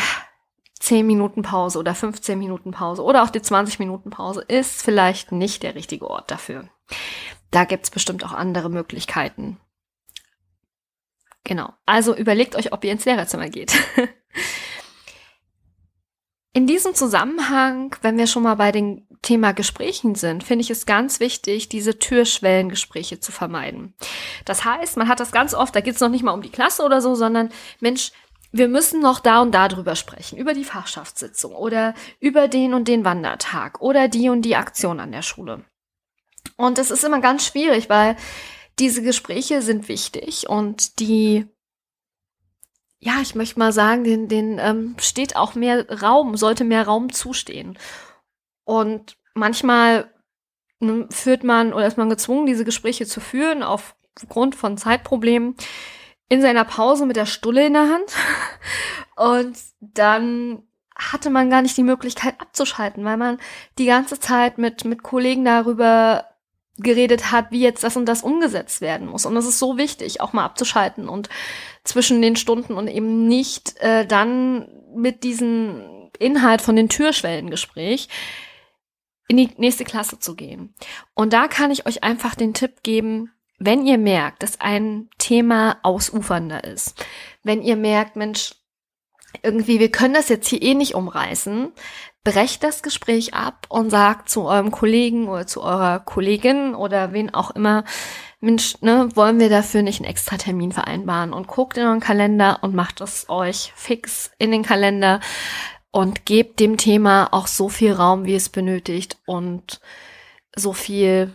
10 0.79 1.05
Minuten 1.05 1.43
Pause 1.43 1.77
oder 1.77 1.93
15 1.93 2.37
Minuten 2.39 2.71
Pause 2.71 3.03
oder 3.03 3.23
auch 3.23 3.29
die 3.29 3.41
20 3.41 3.77
Minuten 3.79 4.09
Pause 4.09 4.41
ist 4.47 4.81
vielleicht 4.81 5.31
nicht 5.31 5.61
der 5.61 5.75
richtige 5.75 6.09
Ort 6.09 6.31
dafür. 6.31 6.67
Da 7.51 7.65
gibt's 7.65 7.91
bestimmt 7.91 8.25
auch 8.25 8.31
andere 8.31 8.69
Möglichkeiten. 8.69 9.57
Genau. 11.51 11.73
Also 11.85 12.15
überlegt 12.15 12.55
euch, 12.55 12.71
ob 12.71 12.81
ihr 12.85 12.93
ins 12.93 13.03
Lehrerzimmer 13.03 13.49
geht. 13.49 13.73
In 16.53 16.65
diesem 16.65 16.95
Zusammenhang, 16.95 17.93
wenn 18.01 18.17
wir 18.17 18.27
schon 18.27 18.43
mal 18.43 18.55
bei 18.55 18.71
den 18.71 19.05
Thema 19.21 19.51
Gesprächen 19.51 20.15
sind, 20.15 20.45
finde 20.45 20.61
ich 20.61 20.69
es 20.69 20.85
ganz 20.85 21.19
wichtig, 21.19 21.67
diese 21.67 21.99
Türschwellengespräche 21.99 23.19
zu 23.19 23.33
vermeiden. 23.33 23.93
Das 24.45 24.63
heißt, 24.63 24.95
man 24.95 25.09
hat 25.09 25.19
das 25.19 25.33
ganz 25.33 25.53
oft, 25.53 25.75
da 25.75 25.81
geht 25.81 25.95
es 25.95 25.99
noch 25.99 26.07
nicht 26.07 26.23
mal 26.23 26.31
um 26.31 26.41
die 26.41 26.51
Klasse 26.51 26.83
oder 26.83 27.01
so, 27.01 27.15
sondern 27.15 27.49
Mensch, 27.81 28.13
wir 28.53 28.69
müssen 28.69 29.01
noch 29.01 29.19
da 29.19 29.41
und 29.41 29.51
da 29.51 29.67
drüber 29.67 29.97
sprechen, 29.97 30.37
über 30.37 30.53
die 30.53 30.63
Fachschaftssitzung 30.63 31.53
oder 31.53 31.95
über 32.21 32.47
den 32.47 32.73
und 32.73 32.87
den 32.87 33.03
Wandertag 33.03 33.81
oder 33.81 34.07
die 34.07 34.29
und 34.29 34.43
die 34.43 34.55
Aktion 34.55 35.01
an 35.01 35.11
der 35.11 35.21
Schule. 35.21 35.65
Und 36.55 36.77
es 36.79 36.91
ist 36.91 37.03
immer 37.03 37.19
ganz 37.19 37.45
schwierig, 37.45 37.89
weil 37.89 38.15
diese 38.81 39.03
Gespräche 39.03 39.61
sind 39.61 39.87
wichtig 39.87 40.49
und 40.49 40.99
die, 40.99 41.47
ja, 42.99 43.21
ich 43.21 43.35
möchte 43.35 43.59
mal 43.59 43.71
sagen, 43.71 44.03
den, 44.03 44.27
den 44.27 44.57
ähm, 44.59 44.95
steht 44.99 45.35
auch 45.35 45.53
mehr 45.53 45.87
Raum, 46.01 46.35
sollte 46.35 46.63
mehr 46.63 46.85
Raum 46.87 47.13
zustehen. 47.13 47.77
Und 48.63 49.17
manchmal 49.35 50.11
ne, 50.79 51.07
führt 51.11 51.43
man 51.43 51.73
oder 51.73 51.85
ist 51.85 51.97
man 51.97 52.09
gezwungen, 52.09 52.47
diese 52.47 52.65
Gespräche 52.65 53.05
zu 53.05 53.19
führen 53.19 53.61
aufgrund 53.61 54.55
von 54.55 54.77
Zeitproblemen 54.77 55.55
in 56.27 56.41
seiner 56.41 56.65
Pause 56.65 57.05
mit 57.05 57.17
der 57.17 57.27
Stulle 57.27 57.67
in 57.67 57.73
der 57.73 57.89
Hand. 57.89 58.15
Und 59.15 59.57
dann 59.79 60.63
hatte 60.95 61.29
man 61.29 61.51
gar 61.51 61.61
nicht 61.61 61.77
die 61.77 61.83
Möglichkeit 61.83 62.39
abzuschalten, 62.39 63.05
weil 63.05 63.17
man 63.17 63.37
die 63.77 63.85
ganze 63.85 64.19
Zeit 64.19 64.57
mit, 64.57 64.85
mit 64.85 65.03
Kollegen 65.03 65.45
darüber 65.45 66.30
geredet 66.81 67.31
hat, 67.31 67.51
wie 67.51 67.61
jetzt 67.61 67.83
das 67.83 67.97
und 67.97 68.05
das 68.05 68.23
umgesetzt 68.23 68.81
werden 68.81 69.07
muss. 69.07 69.25
Und 69.25 69.35
das 69.35 69.45
ist 69.45 69.59
so 69.59 69.77
wichtig, 69.77 70.21
auch 70.21 70.33
mal 70.33 70.45
abzuschalten 70.45 71.09
und 71.09 71.29
zwischen 71.83 72.21
den 72.21 72.35
Stunden 72.35 72.73
und 72.73 72.87
eben 72.87 73.27
nicht 73.27 73.77
äh, 73.79 74.05
dann 74.05 74.67
mit 74.95 75.23
diesem 75.23 76.09
Inhalt 76.19 76.61
von 76.61 76.75
den 76.75 76.89
Türschwellengespräch 76.89 78.09
in 79.27 79.37
die 79.37 79.49
nächste 79.57 79.85
Klasse 79.85 80.19
zu 80.19 80.35
gehen. 80.35 80.73
Und 81.13 81.33
da 81.33 81.47
kann 81.47 81.71
ich 81.71 81.85
euch 81.85 82.03
einfach 82.03 82.35
den 82.35 82.53
Tipp 82.53 82.83
geben, 82.83 83.31
wenn 83.59 83.85
ihr 83.85 83.97
merkt, 83.97 84.43
dass 84.43 84.59
ein 84.59 85.09
Thema 85.17 85.77
ausufernder 85.83 86.63
ist, 86.63 87.05
wenn 87.43 87.61
ihr 87.61 87.75
merkt, 87.75 88.15
Mensch, 88.15 88.55
irgendwie, 89.43 89.79
wir 89.79 89.91
können 89.91 90.13
das 90.13 90.29
jetzt 90.29 90.47
hier 90.47 90.61
eh 90.61 90.73
nicht 90.73 90.95
umreißen, 90.95 91.71
brecht 92.23 92.63
das 92.63 92.83
Gespräch 92.83 93.33
ab 93.33 93.65
und 93.69 93.89
sagt 93.89 94.29
zu 94.29 94.43
eurem 94.43 94.71
Kollegen 94.71 95.27
oder 95.27 95.47
zu 95.47 95.61
eurer 95.61 95.99
Kollegin 95.99 96.75
oder 96.75 97.13
wen 97.13 97.33
auch 97.33 97.51
immer, 97.51 97.83
Mensch, 98.39 98.81
ne, 98.81 99.09
wollen 99.15 99.39
wir 99.39 99.49
dafür 99.49 99.81
nicht 99.81 99.99
einen 100.01 100.09
extra 100.09 100.37
Termin 100.37 100.71
vereinbaren 100.71 101.33
und 101.33 101.47
guckt 101.47 101.77
in 101.77 101.85
euren 101.85 101.99
Kalender 101.99 102.59
und 102.61 102.75
macht 102.75 103.01
es 103.01 103.29
euch 103.29 103.71
fix 103.75 104.31
in 104.37 104.51
den 104.51 104.63
Kalender 104.63 105.19
und 105.91 106.25
gebt 106.25 106.59
dem 106.59 106.77
Thema 106.77 107.29
auch 107.31 107.47
so 107.47 107.69
viel 107.69 107.93
Raum, 107.93 108.25
wie 108.25 108.35
es 108.35 108.49
benötigt 108.49 109.17
und 109.25 109.79
so 110.55 110.73
viel 110.73 111.33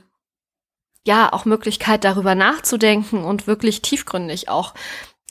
ja 1.05 1.33
auch 1.33 1.45
Möglichkeit 1.45 2.05
darüber 2.05 2.35
nachzudenken 2.35 3.25
und 3.25 3.47
wirklich 3.47 3.83
tiefgründig 3.83 4.49
auch 4.49 4.75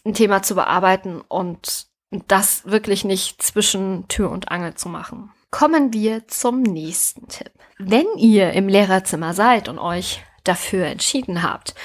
ein 0.06 0.14
Thema 0.14 0.42
zu 0.42 0.56
bearbeiten 0.56 1.22
und 1.22 1.88
das 2.28 2.66
wirklich 2.66 3.04
nicht 3.04 3.42
zwischen 3.42 4.08
Tür 4.08 4.32
und 4.32 4.50
Angel 4.52 4.76
zu 4.76 4.88
machen. 4.88 5.32
Kommen 5.52 5.94
wir 5.94 6.28
zum 6.28 6.62
nächsten 6.62 7.28
Tipp. 7.28 7.52
Wenn 7.78 8.06
ihr 8.18 8.54
im 8.54 8.68
Lehrerzimmer 8.68 9.34
seid 9.34 9.70
und 9.70 9.80
euch 9.80 10.24
dafür 10.44 10.86
entschieden 10.86 11.44
habt, 11.44 11.76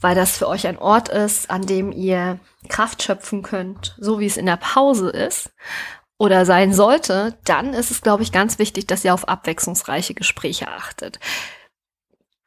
weil 0.00 0.14
das 0.14 0.36
für 0.36 0.48
euch 0.48 0.66
ein 0.66 0.78
Ort 0.78 1.08
ist, 1.08 1.50
an 1.50 1.62
dem 1.62 1.92
ihr 1.92 2.38
Kraft 2.68 3.02
schöpfen 3.02 3.42
könnt, 3.42 3.96
so 3.98 4.20
wie 4.20 4.26
es 4.26 4.36
in 4.36 4.46
der 4.46 4.56
Pause 4.56 5.10
ist 5.10 5.52
oder 6.18 6.44
sein 6.46 6.72
sollte, 6.72 7.38
dann 7.44 7.72
ist 7.72 7.90
es, 7.90 8.02
glaube 8.02 8.22
ich, 8.22 8.32
ganz 8.32 8.58
wichtig, 8.58 8.86
dass 8.86 9.04
ihr 9.04 9.14
auf 9.14 9.28
abwechslungsreiche 9.28 10.14
Gespräche 10.14 10.68
achtet 10.68 11.18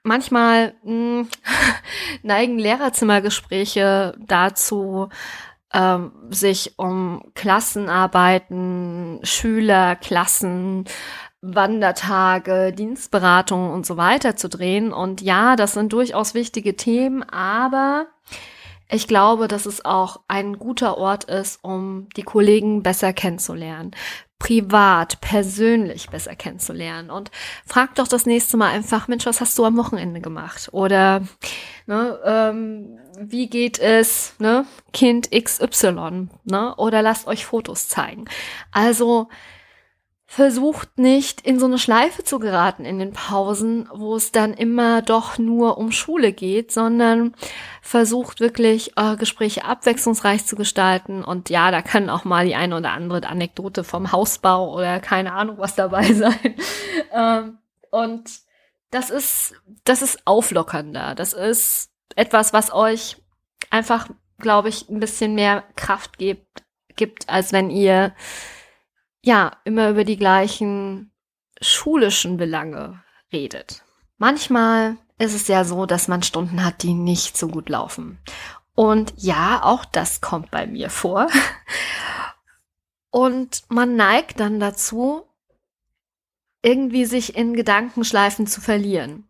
manchmal 0.08 0.74
mh, 0.84 0.92
hm, 0.92 1.30
neigen 2.24 2.58
Lehrerzimmergespräche 2.58 4.16
dazu, 4.18 5.10
ähm, 5.74 6.12
sich 6.30 6.74
um 6.78 7.22
Klassenarbeiten, 7.36 9.20
Schüler, 9.24 9.96
Klassen, 9.96 10.86
Wandertage, 11.42 12.74
Dienstberatungen 12.74 13.72
und 13.72 13.86
so 13.86 13.98
weiter 13.98 14.36
zu 14.36 14.50
drehen. 14.50 14.92
Und 14.92 15.22
ja, 15.22 15.56
das 15.56 15.74
sind 15.74 15.94
durchaus 15.94 16.34
wichtige 16.34 16.76
Themen, 16.76 17.24
aber 17.24 18.08
ich 18.90 19.08
glaube, 19.08 19.48
dass 19.48 19.66
es 19.66 19.84
auch 19.84 20.22
ein 20.28 20.58
guter 20.58 20.98
Ort 20.98 21.26
ist, 21.26 21.64
um 21.64 22.08
die 22.16 22.24
Kollegen 22.24 22.84
besser 22.84 23.14
kennenzulernen 23.14 23.92
privat, 24.40 25.20
persönlich 25.20 26.10
besser 26.10 26.36
kennenzulernen. 26.36 27.10
Und 27.10 27.32
frag 27.66 27.96
doch 27.96 28.08
das 28.08 28.26
nächste 28.26 28.58
Mal 28.58 28.72
einfach, 28.72 29.08
Mensch, 29.08 29.26
was 29.26 29.42
hast 29.42 29.58
du 29.58 29.66
am 29.66 29.78
Wochenende 29.78 30.22
gemacht? 30.22 30.70
Oder 30.72 31.24
ne, 31.88 32.20
ähm, 32.24 33.00
wie 33.20 33.50
geht 33.50 33.79
es, 33.79 34.36
ne, 34.39 34.65
Kind 34.94 35.32
XY, 35.32 36.29
ne? 36.44 36.75
Oder 36.77 37.01
lasst 37.01 37.27
euch 37.27 37.46
Fotos 37.46 37.88
zeigen. 37.88 38.25
Also 38.72 39.27
versucht 40.29 41.00
nicht 41.00 41.41
in 41.41 41.58
so 41.58 41.65
eine 41.65 41.79
Schleife 41.79 42.22
zu 42.22 42.38
geraten 42.38 42.84
in 42.84 43.00
den 43.00 43.13
Pausen, 43.13 43.88
wo 43.94 44.17
es 44.17 44.34
dann 44.34 44.53
immer 44.53 45.01
doch 45.01 45.38
nur 45.38 45.77
um 45.77 45.94
Schule 45.94 46.34
geht, 46.34 46.70
sondern 46.72 47.34
versucht 47.82 48.41
wirklich 48.41 48.98
eure 48.98 49.15
Gespräche 49.15 49.63
abwechslungsreich 49.63 50.46
zu 50.46 50.58
gestalten. 50.58 51.24
Und 51.24 51.50
ja, 51.50 51.72
da 51.72 51.82
kann 51.82 52.10
auch 52.10 52.25
mal 52.25 52.46
die 52.46 52.56
eine 52.56 52.75
oder 52.75 52.91
andere 52.91 53.25
Anekdote 53.25 53.86
vom 53.86 54.12
Hausbau 54.12 54.75
oder 54.75 55.00
keine 55.00 55.32
Ahnung 55.32 55.60
was 55.60 55.75
dabei 55.75 56.03
sein. 56.13 56.56
Ähm, 57.13 57.58
und 57.89 58.47
das 58.91 59.10
ist, 59.10 59.56
das 59.84 60.01
ist 60.01 60.25
auflockernder. 60.25 61.15
Das 61.15 61.34
ist 61.34 61.91
etwas, 62.15 62.53
was 62.53 62.74
euch 62.74 63.17
einfach, 63.70 64.10
glaube 64.39 64.70
ich, 64.70 64.89
ein 64.89 65.00
bisschen 65.00 65.36
mehr 65.36 65.63
Kraft 65.75 66.17
gibt, 66.17 66.63
gibt, 66.96 67.29
als 67.29 67.51
wenn 67.51 67.70
ihr 67.70 68.13
ja, 69.27 69.58
immer 69.65 69.89
über 69.89 70.06
die 70.06 70.17
gleichen 70.17 71.12
schulischen 71.62 72.38
Belange 72.38 73.03
redet. 73.32 73.84
Manchmal 74.17 74.98
ist 75.20 75.34
es 75.34 75.48
ja 75.48 75.65
so, 75.65 75.86
dass 75.86 76.08
man 76.08 76.24
Stunden 76.24 76.63
hat, 76.63 76.82
die 76.84 76.94
nicht 76.94 77.36
so 77.36 77.48
gut 77.48 77.67
laufen. 77.67 78.20
Und 78.74 79.13
ja, 79.17 79.62
auch 79.63 79.86
das 79.86 80.22
kommt 80.22 80.50
bei 80.50 80.65
mir 80.65 80.89
vor. 80.89 81.27
Und 83.10 83.63
man 83.70 83.96
neigt 83.96 84.39
dann 84.39 84.60
dazu, 84.60 85.25
irgendwie 86.68 87.06
sich 87.06 87.38
in 87.38 87.56
Gedankenschleifen 87.56 88.46
zu 88.46 88.60
verlieren. 88.60 89.30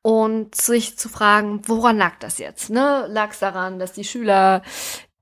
Und 0.00 0.54
sich 0.54 0.96
zu 0.96 1.10
fragen, 1.10 1.68
woran 1.68 1.98
lag 1.98 2.18
das 2.18 2.38
jetzt? 2.38 2.70
Ne? 2.70 3.06
Lag 3.10 3.32
es 3.32 3.40
daran, 3.40 3.78
dass 3.78 3.92
die 3.92 4.04
Schüler 4.04 4.62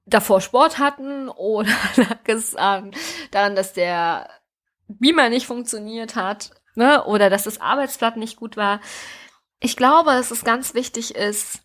davor 0.05 0.41
Sport 0.41 0.79
hatten 0.79 1.29
oder 1.29 1.73
lag 1.97 2.21
es 2.27 2.55
an, 2.55 2.93
daran, 3.33 3.57
dass 3.57 3.73
der 3.73 4.31
Beamer 4.87 5.29
nicht 5.29 5.47
funktioniert 5.47 6.15
hat 6.15 6.53
ne? 6.77 7.05
oder 7.05 7.31
dass 7.31 7.43
das 7.43 7.61
Arbeitsblatt 7.61 8.17
nicht 8.17 8.37
gut 8.37 8.57
war. 8.57 8.81
Ich 9.59 9.77
glaube, 9.77 10.11
dass 10.11 10.31
es 10.31 10.45
ganz 10.45 10.75
wichtig 10.75 11.17
ist, 11.17 11.63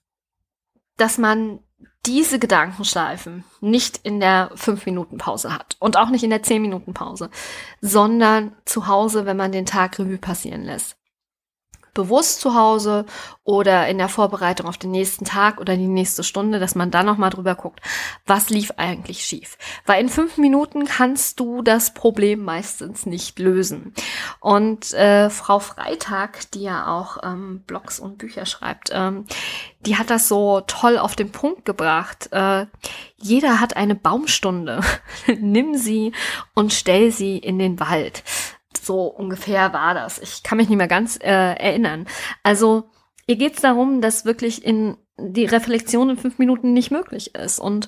dass 0.97 1.19
man 1.19 1.59
diese 2.05 2.39
Gedankenschleifen 2.39 3.43
nicht 3.59 3.99
in 4.03 4.19
der 4.19 4.51
5-Minuten-Pause 4.55 5.53
hat. 5.53 5.75
Und 5.79 5.97
auch 5.97 6.09
nicht 6.09 6.23
in 6.23 6.29
der 6.31 6.43
10-Minuten-Pause, 6.43 7.29
sondern 7.79 8.55
zu 8.65 8.87
Hause, 8.87 9.25
wenn 9.25 9.37
man 9.37 9.51
den 9.51 9.65
Tag 9.65 9.99
Revue 9.99 10.17
passieren 10.17 10.63
lässt 10.63 10.97
bewusst 11.93 12.41
zu 12.41 12.55
Hause 12.55 13.05
oder 13.43 13.87
in 13.87 13.97
der 13.97 14.09
Vorbereitung 14.09 14.67
auf 14.67 14.77
den 14.77 14.91
nächsten 14.91 15.25
Tag 15.25 15.59
oder 15.59 15.75
die 15.75 15.87
nächste 15.87 16.23
Stunde, 16.23 16.59
dass 16.59 16.75
man 16.75 16.91
dann 16.91 17.05
nochmal 17.05 17.29
drüber 17.29 17.55
guckt, 17.55 17.81
was 18.25 18.49
lief 18.49 18.71
eigentlich 18.77 19.25
schief. 19.25 19.57
Weil 19.85 20.01
in 20.01 20.09
fünf 20.09 20.37
Minuten 20.37 20.85
kannst 20.85 21.39
du 21.39 21.61
das 21.61 21.93
Problem 21.93 22.43
meistens 22.43 23.05
nicht 23.05 23.39
lösen. 23.39 23.93
Und 24.39 24.93
äh, 24.93 25.29
Frau 25.29 25.59
Freitag, 25.59 26.51
die 26.51 26.63
ja 26.63 26.87
auch 26.87 27.17
ähm, 27.23 27.63
Blogs 27.65 27.99
und 27.99 28.17
Bücher 28.17 28.45
schreibt, 28.45 28.89
ähm, 28.93 29.25
die 29.85 29.97
hat 29.97 30.09
das 30.09 30.27
so 30.27 30.61
toll 30.61 30.97
auf 30.97 31.15
den 31.15 31.31
Punkt 31.31 31.65
gebracht. 31.65 32.29
Äh, 32.31 32.67
jeder 33.17 33.59
hat 33.59 33.75
eine 33.75 33.95
Baumstunde. 33.95 34.81
Nimm 35.39 35.75
sie 35.75 36.13
und 36.53 36.73
stell 36.73 37.11
sie 37.11 37.37
in 37.37 37.59
den 37.59 37.79
Wald. 37.79 38.23
So 38.81 39.05
ungefähr 39.05 39.73
war 39.73 39.93
das. 39.93 40.17
Ich 40.17 40.41
kann 40.41 40.57
mich 40.57 40.67
nicht 40.67 40.77
mehr 40.77 40.87
ganz 40.87 41.19
äh, 41.21 41.53
erinnern. 41.53 42.07
Also 42.41 42.89
ihr 43.27 43.35
geht 43.35 43.53
es 43.55 43.61
darum, 43.61 44.01
dass 44.01 44.25
wirklich 44.25 44.65
in 44.65 44.97
die 45.17 45.45
Reflexion 45.45 46.09
in 46.09 46.17
fünf 46.17 46.39
Minuten 46.39 46.73
nicht 46.73 46.89
möglich 46.89 47.35
ist. 47.35 47.59
Und 47.59 47.87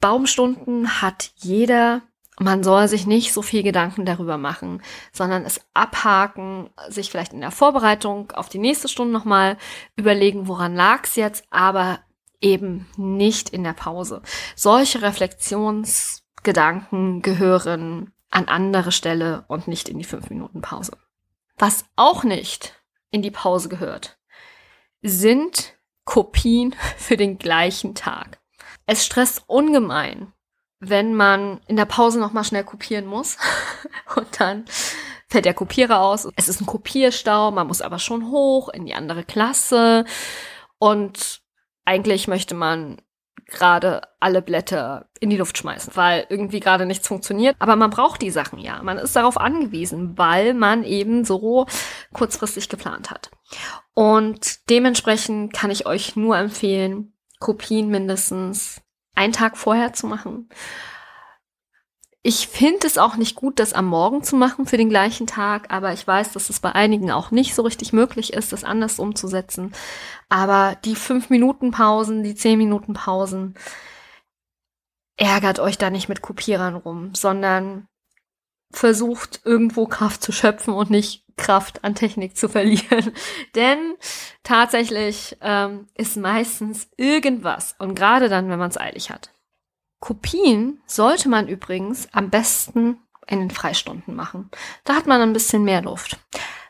Baumstunden 0.00 1.00
hat 1.00 1.30
jeder. 1.36 2.02
Man 2.40 2.62
soll 2.62 2.86
sich 2.86 3.06
nicht 3.06 3.32
so 3.32 3.42
viel 3.42 3.64
Gedanken 3.64 4.04
darüber 4.04 4.36
machen, 4.36 4.80
sondern 5.12 5.44
es 5.44 5.60
abhaken, 5.74 6.70
sich 6.88 7.10
vielleicht 7.10 7.32
in 7.32 7.40
der 7.40 7.50
Vorbereitung 7.50 8.30
auf 8.30 8.48
die 8.48 8.60
nächste 8.60 8.86
Stunde 8.86 9.12
nochmal 9.12 9.56
überlegen, 9.96 10.46
woran 10.46 10.76
lag's 10.76 11.16
jetzt, 11.16 11.42
aber 11.50 11.98
eben 12.40 12.86
nicht 12.96 13.48
in 13.48 13.64
der 13.64 13.72
Pause. 13.72 14.22
Solche 14.54 15.02
Reflexionsgedanken 15.02 17.22
gehören 17.22 18.12
an 18.30 18.46
andere 18.46 18.92
Stelle 18.92 19.44
und 19.48 19.68
nicht 19.68 19.88
in 19.88 19.98
die 19.98 20.04
fünf 20.04 20.30
Minuten 20.30 20.60
Pause. 20.60 20.96
Was 21.56 21.84
auch 21.96 22.24
nicht 22.24 22.74
in 23.10 23.22
die 23.22 23.30
Pause 23.30 23.68
gehört, 23.68 24.18
sind 25.02 25.74
Kopien 26.04 26.74
für 26.96 27.16
den 27.16 27.38
gleichen 27.38 27.94
Tag. 27.94 28.40
Es 28.86 29.04
stresst 29.04 29.44
ungemein, 29.46 30.32
wenn 30.80 31.14
man 31.14 31.60
in 31.66 31.76
der 31.76 31.84
Pause 31.84 32.18
noch 32.18 32.32
mal 32.32 32.44
schnell 32.44 32.64
kopieren 32.64 33.06
muss 33.06 33.36
und 34.16 34.40
dann 34.40 34.64
fällt 35.28 35.44
der 35.44 35.54
Kopierer 35.54 36.00
aus. 36.00 36.28
Es 36.36 36.48
ist 36.48 36.60
ein 36.60 36.66
Kopierstau, 36.66 37.50
man 37.50 37.66
muss 37.66 37.82
aber 37.82 37.98
schon 37.98 38.30
hoch 38.30 38.68
in 38.70 38.86
die 38.86 38.94
andere 38.94 39.24
Klasse 39.24 40.04
und 40.78 41.42
eigentlich 41.84 42.28
möchte 42.28 42.54
man 42.54 43.00
gerade 43.46 44.02
alle 44.20 44.42
Blätter 44.42 45.08
in 45.20 45.30
die 45.30 45.36
Luft 45.36 45.58
schmeißen, 45.58 45.96
weil 45.96 46.26
irgendwie 46.28 46.60
gerade 46.60 46.86
nichts 46.86 47.08
funktioniert. 47.08 47.56
Aber 47.58 47.76
man 47.76 47.90
braucht 47.90 48.22
die 48.22 48.30
Sachen 48.30 48.58
ja. 48.58 48.82
Man 48.82 48.98
ist 48.98 49.16
darauf 49.16 49.38
angewiesen, 49.38 50.16
weil 50.18 50.54
man 50.54 50.84
eben 50.84 51.24
so 51.24 51.66
kurzfristig 52.12 52.68
geplant 52.68 53.10
hat. 53.10 53.30
Und 53.94 54.68
dementsprechend 54.70 55.52
kann 55.52 55.70
ich 55.70 55.86
euch 55.86 56.16
nur 56.16 56.36
empfehlen, 56.36 57.14
Kopien 57.40 57.88
mindestens 57.88 58.80
einen 59.14 59.32
Tag 59.32 59.56
vorher 59.56 59.92
zu 59.92 60.06
machen. 60.06 60.48
Ich 62.28 62.46
finde 62.46 62.86
es 62.86 62.98
auch 62.98 63.16
nicht 63.16 63.36
gut, 63.36 63.58
das 63.58 63.72
am 63.72 63.86
Morgen 63.86 64.22
zu 64.22 64.36
machen 64.36 64.66
für 64.66 64.76
den 64.76 64.90
gleichen 64.90 65.26
Tag, 65.26 65.72
aber 65.72 65.94
ich 65.94 66.06
weiß, 66.06 66.32
dass 66.32 66.50
es 66.50 66.60
bei 66.60 66.72
einigen 66.72 67.10
auch 67.10 67.30
nicht 67.30 67.54
so 67.54 67.62
richtig 67.62 67.94
möglich 67.94 68.34
ist, 68.34 68.52
das 68.52 68.64
anders 68.64 68.98
umzusetzen. 68.98 69.72
Aber 70.28 70.76
die 70.84 70.94
fünf 70.94 71.30
Minuten 71.30 71.70
Pausen, 71.70 72.22
die 72.22 72.34
zehn 72.34 72.58
Minuten 72.58 72.92
Pausen, 72.92 73.54
ärgert 75.16 75.58
euch 75.58 75.78
da 75.78 75.88
nicht 75.88 76.10
mit 76.10 76.20
Kopierern 76.20 76.74
rum, 76.74 77.14
sondern 77.14 77.88
versucht 78.72 79.40
irgendwo 79.44 79.86
Kraft 79.86 80.22
zu 80.22 80.30
schöpfen 80.30 80.74
und 80.74 80.90
nicht 80.90 81.24
Kraft 81.38 81.82
an 81.82 81.94
Technik 81.94 82.36
zu 82.36 82.50
verlieren. 82.50 83.10
Denn 83.54 83.94
tatsächlich 84.42 85.38
ähm, 85.40 85.86
ist 85.94 86.18
meistens 86.18 86.90
irgendwas 86.98 87.74
und 87.78 87.94
gerade 87.94 88.28
dann, 88.28 88.50
wenn 88.50 88.58
man 88.58 88.68
es 88.68 88.76
eilig 88.76 89.08
hat. 89.08 89.30
Kopien 90.00 90.80
sollte 90.86 91.28
man 91.28 91.48
übrigens 91.48 92.08
am 92.12 92.30
besten 92.30 93.00
in 93.26 93.40
den 93.40 93.50
Freistunden 93.50 94.14
machen. 94.14 94.50
Da 94.84 94.94
hat 94.94 95.06
man 95.06 95.20
ein 95.20 95.32
bisschen 95.32 95.64
mehr 95.64 95.82
Luft. 95.82 96.18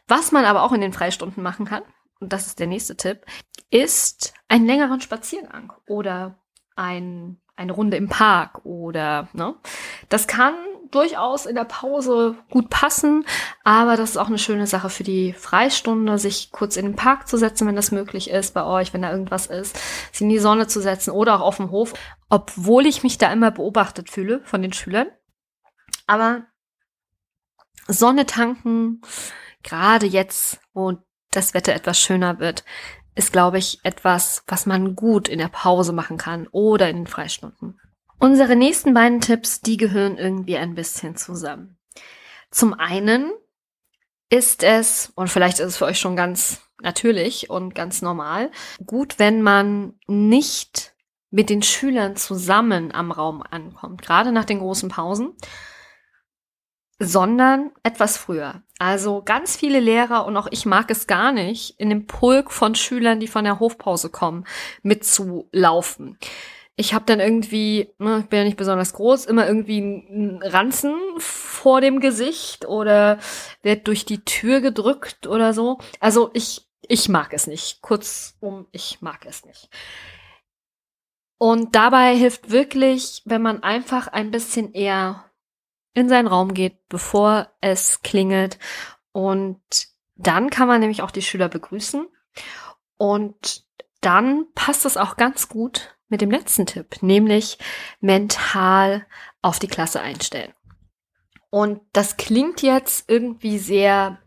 Was 0.08 0.32
man 0.32 0.44
aber 0.44 0.62
auch 0.62 0.72
in 0.72 0.80
den 0.80 0.92
Freistunden 0.92 1.42
machen 1.42 1.66
kann, 1.66 1.82
und 2.20 2.32
das 2.32 2.46
ist 2.46 2.58
der 2.58 2.66
nächste 2.66 2.96
Tipp, 2.96 3.24
ist 3.70 4.34
einen 4.48 4.66
längeren 4.66 5.00
Spaziergang 5.00 5.72
oder 5.86 6.38
ein, 6.74 7.38
eine 7.54 7.72
Runde 7.72 7.96
im 7.96 8.08
Park 8.08 8.64
oder 8.64 9.28
ne. 9.34 9.54
Das 10.08 10.26
kann 10.26 10.54
durchaus 10.90 11.46
in 11.46 11.54
der 11.54 11.64
Pause 11.64 12.36
gut 12.50 12.70
passen, 12.70 13.24
aber 13.64 13.96
das 13.96 14.10
ist 14.10 14.16
auch 14.16 14.28
eine 14.28 14.38
schöne 14.38 14.66
Sache 14.66 14.90
für 14.90 15.04
die 15.04 15.32
Freistunde, 15.32 16.18
sich 16.18 16.50
kurz 16.50 16.76
in 16.76 16.86
den 16.86 16.96
Park 16.96 17.28
zu 17.28 17.36
setzen, 17.36 17.66
wenn 17.66 17.76
das 17.76 17.92
möglich 17.92 18.30
ist 18.30 18.54
bei 18.54 18.64
euch, 18.64 18.92
wenn 18.92 19.02
da 19.02 19.10
irgendwas 19.10 19.46
ist, 19.46 19.78
sich 20.12 20.22
in 20.22 20.28
die 20.28 20.38
Sonne 20.38 20.66
zu 20.66 20.80
setzen 20.80 21.10
oder 21.10 21.36
auch 21.36 21.40
auf 21.40 21.56
dem 21.56 21.70
Hof, 21.70 21.94
obwohl 22.28 22.86
ich 22.86 23.02
mich 23.02 23.18
da 23.18 23.32
immer 23.32 23.50
beobachtet 23.50 24.10
fühle 24.10 24.40
von 24.44 24.62
den 24.62 24.72
Schülern. 24.72 25.08
Aber 26.06 26.44
Sonne 27.86 28.26
tanken, 28.26 29.00
gerade 29.62 30.06
jetzt, 30.06 30.60
wo 30.72 30.98
das 31.30 31.54
Wetter 31.54 31.74
etwas 31.74 32.00
schöner 32.00 32.38
wird, 32.38 32.64
ist, 33.14 33.32
glaube 33.32 33.58
ich, 33.58 33.80
etwas, 33.82 34.44
was 34.46 34.64
man 34.64 34.94
gut 34.94 35.28
in 35.28 35.38
der 35.38 35.48
Pause 35.48 35.92
machen 35.92 36.18
kann 36.18 36.46
oder 36.52 36.88
in 36.88 36.96
den 36.96 37.06
Freistunden. 37.06 37.80
Unsere 38.20 38.56
nächsten 38.56 38.94
beiden 38.94 39.20
Tipps, 39.20 39.60
die 39.60 39.76
gehören 39.76 40.18
irgendwie 40.18 40.56
ein 40.56 40.74
bisschen 40.74 41.14
zusammen. 41.14 41.78
Zum 42.50 42.74
einen 42.74 43.30
ist 44.28 44.64
es, 44.64 45.12
und 45.14 45.28
vielleicht 45.28 45.60
ist 45.60 45.66
es 45.66 45.76
für 45.76 45.84
euch 45.84 46.00
schon 46.00 46.16
ganz 46.16 46.60
natürlich 46.82 47.48
und 47.48 47.76
ganz 47.76 48.02
normal, 48.02 48.50
gut, 48.84 49.20
wenn 49.20 49.40
man 49.40 49.94
nicht 50.08 50.94
mit 51.30 51.48
den 51.48 51.62
Schülern 51.62 52.16
zusammen 52.16 52.92
am 52.92 53.12
Raum 53.12 53.42
ankommt, 53.48 54.02
gerade 54.02 54.32
nach 54.32 54.44
den 54.44 54.58
großen 54.58 54.88
Pausen, 54.88 55.34
sondern 56.98 57.70
etwas 57.84 58.16
früher. 58.16 58.62
Also 58.80 59.22
ganz 59.22 59.56
viele 59.56 59.78
Lehrer 59.78 60.26
und 60.26 60.36
auch 60.36 60.48
ich 60.50 60.66
mag 60.66 60.90
es 60.90 61.06
gar 61.06 61.30
nicht, 61.30 61.78
in 61.78 61.90
dem 61.90 62.06
Pulk 62.06 62.50
von 62.50 62.74
Schülern, 62.74 63.20
die 63.20 63.28
von 63.28 63.44
der 63.44 63.60
Hofpause 63.60 64.10
kommen, 64.10 64.44
mitzulaufen 64.82 66.18
ich 66.80 66.94
habe 66.94 67.04
dann 67.06 67.18
irgendwie, 67.18 67.92
ne, 67.98 68.20
ich 68.20 68.26
bin 68.26 68.38
ja 68.38 68.44
nicht 68.44 68.56
besonders 68.56 68.92
groß, 68.92 69.24
immer 69.26 69.48
irgendwie 69.48 69.78
einen 69.78 70.40
Ranzen 70.44 70.94
vor 71.18 71.80
dem 71.80 71.98
Gesicht 71.98 72.66
oder 72.66 73.18
werd 73.62 73.88
durch 73.88 74.04
die 74.04 74.24
Tür 74.24 74.60
gedrückt 74.60 75.26
oder 75.26 75.52
so. 75.52 75.78
Also 75.98 76.30
ich, 76.34 76.68
ich 76.82 77.08
mag 77.08 77.32
es 77.32 77.48
nicht. 77.48 77.82
Kurzum, 77.82 78.68
ich 78.70 79.02
mag 79.02 79.26
es 79.26 79.44
nicht. 79.44 79.68
Und 81.36 81.74
dabei 81.74 82.14
hilft 82.16 82.52
wirklich, 82.52 83.22
wenn 83.24 83.42
man 83.42 83.64
einfach 83.64 84.06
ein 84.06 84.30
bisschen 84.30 84.72
eher 84.72 85.24
in 85.94 86.08
seinen 86.08 86.28
Raum 86.28 86.54
geht, 86.54 86.88
bevor 86.88 87.50
es 87.60 88.02
klingelt. 88.02 88.56
Und 89.10 89.60
dann 90.14 90.48
kann 90.48 90.68
man 90.68 90.78
nämlich 90.78 91.02
auch 91.02 91.10
die 91.10 91.22
Schüler 91.22 91.48
begrüßen. 91.48 92.06
Und 92.98 93.64
dann 94.00 94.46
passt 94.54 94.86
es 94.86 94.96
auch 94.96 95.16
ganz 95.16 95.48
gut, 95.48 95.97
mit 96.08 96.20
dem 96.20 96.30
letzten 96.30 96.66
Tipp, 96.66 97.02
nämlich 97.02 97.58
mental 98.00 99.06
auf 99.42 99.58
die 99.58 99.68
Klasse 99.68 100.00
einstellen. 100.00 100.52
Und 101.50 101.80
das 101.92 102.16
klingt 102.16 102.62
jetzt 102.62 103.08
irgendwie 103.08 103.58
sehr 103.58 104.18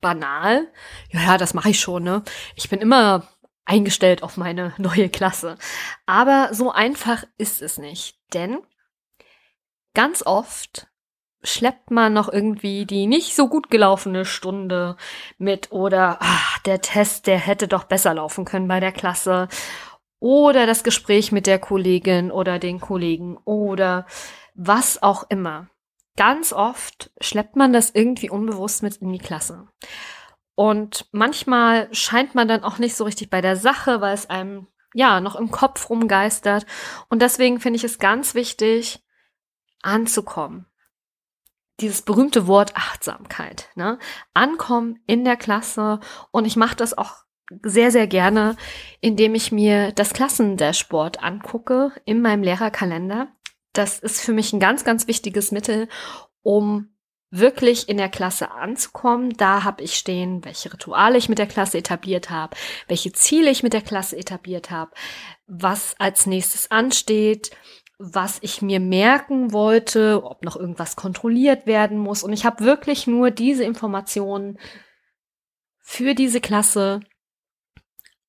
banal. 0.00 0.68
Ja, 1.10 1.38
das 1.38 1.54
mache 1.54 1.70
ich 1.70 1.80
schon, 1.80 2.04
ne? 2.04 2.22
Ich 2.54 2.68
bin 2.68 2.80
immer 2.80 3.28
eingestellt 3.64 4.22
auf 4.22 4.36
meine 4.36 4.74
neue 4.78 5.08
Klasse. 5.08 5.56
Aber 6.06 6.50
so 6.52 6.70
einfach 6.70 7.24
ist 7.38 7.62
es 7.62 7.78
nicht, 7.78 8.18
denn 8.32 8.58
ganz 9.94 10.24
oft 10.24 10.88
schleppt 11.42 11.90
man 11.90 12.12
noch 12.12 12.32
irgendwie 12.32 12.86
die 12.86 13.06
nicht 13.06 13.36
so 13.36 13.48
gut 13.48 13.70
gelaufene 13.70 14.24
Stunde 14.24 14.96
mit 15.36 15.72
oder 15.72 16.18
ach, 16.20 16.58
der 16.60 16.80
Test, 16.80 17.26
der 17.26 17.38
hätte 17.38 17.68
doch 17.68 17.84
besser 17.84 18.14
laufen 18.14 18.44
können 18.44 18.66
bei 18.66 18.80
der 18.80 18.92
Klasse 18.92 19.48
oder 20.24 20.64
das 20.64 20.84
Gespräch 20.84 21.32
mit 21.32 21.46
der 21.46 21.58
Kollegin 21.58 22.30
oder 22.30 22.58
den 22.58 22.80
Kollegen 22.80 23.36
oder 23.44 24.06
was 24.54 25.02
auch 25.02 25.24
immer. 25.28 25.68
Ganz 26.16 26.54
oft 26.54 27.10
schleppt 27.20 27.56
man 27.56 27.74
das 27.74 27.90
irgendwie 27.90 28.30
unbewusst 28.30 28.82
mit 28.82 28.96
in 28.96 29.12
die 29.12 29.18
Klasse. 29.18 29.68
Und 30.54 31.08
manchmal 31.12 31.92
scheint 31.92 32.34
man 32.34 32.48
dann 32.48 32.64
auch 32.64 32.78
nicht 32.78 32.96
so 32.96 33.04
richtig 33.04 33.28
bei 33.28 33.42
der 33.42 33.56
Sache, 33.56 34.00
weil 34.00 34.14
es 34.14 34.30
einem 34.30 34.66
ja 34.94 35.20
noch 35.20 35.36
im 35.36 35.50
Kopf 35.50 35.90
rumgeistert. 35.90 36.64
Und 37.10 37.20
deswegen 37.20 37.60
finde 37.60 37.76
ich 37.76 37.84
es 37.84 37.98
ganz 37.98 38.34
wichtig, 38.34 39.04
anzukommen. 39.82 40.64
Dieses 41.80 42.00
berühmte 42.00 42.46
Wort 42.46 42.74
Achtsamkeit. 42.76 43.68
Ne? 43.74 43.98
Ankommen 44.32 45.00
in 45.06 45.26
der 45.26 45.36
Klasse. 45.36 46.00
Und 46.30 46.46
ich 46.46 46.56
mache 46.56 46.76
das 46.76 46.96
auch 46.96 47.24
sehr, 47.62 47.90
sehr 47.90 48.06
gerne, 48.06 48.56
indem 49.00 49.34
ich 49.34 49.52
mir 49.52 49.92
das 49.92 50.12
Klassendashboard 50.12 51.22
angucke 51.22 51.92
in 52.04 52.22
meinem 52.22 52.42
Lehrerkalender. 52.42 53.28
Das 53.72 53.98
ist 53.98 54.20
für 54.20 54.32
mich 54.32 54.52
ein 54.52 54.60
ganz, 54.60 54.84
ganz 54.84 55.06
wichtiges 55.06 55.52
Mittel, 55.52 55.88
um 56.42 56.94
wirklich 57.30 57.88
in 57.88 57.96
der 57.96 58.08
Klasse 58.08 58.52
anzukommen. 58.52 59.30
Da 59.36 59.64
habe 59.64 59.82
ich 59.82 59.96
stehen, 59.96 60.44
welche 60.44 60.72
Rituale 60.72 61.18
ich 61.18 61.28
mit 61.28 61.38
der 61.38 61.48
Klasse 61.48 61.78
etabliert 61.78 62.30
habe, 62.30 62.56
welche 62.86 63.12
Ziele 63.12 63.50
ich 63.50 63.62
mit 63.62 63.72
der 63.72 63.82
Klasse 63.82 64.16
etabliert 64.16 64.70
habe, 64.70 64.92
was 65.46 65.96
als 65.98 66.26
nächstes 66.26 66.70
ansteht, 66.70 67.50
was 67.98 68.38
ich 68.40 68.62
mir 68.62 68.80
merken 68.80 69.52
wollte, 69.52 70.22
ob 70.24 70.44
noch 70.44 70.56
irgendwas 70.56 70.94
kontrolliert 70.94 71.66
werden 71.66 71.98
muss. 71.98 72.22
Und 72.22 72.32
ich 72.32 72.44
habe 72.44 72.64
wirklich 72.64 73.06
nur 73.06 73.30
diese 73.30 73.64
Informationen 73.64 74.58
für 75.80 76.14
diese 76.14 76.40
Klasse 76.40 77.00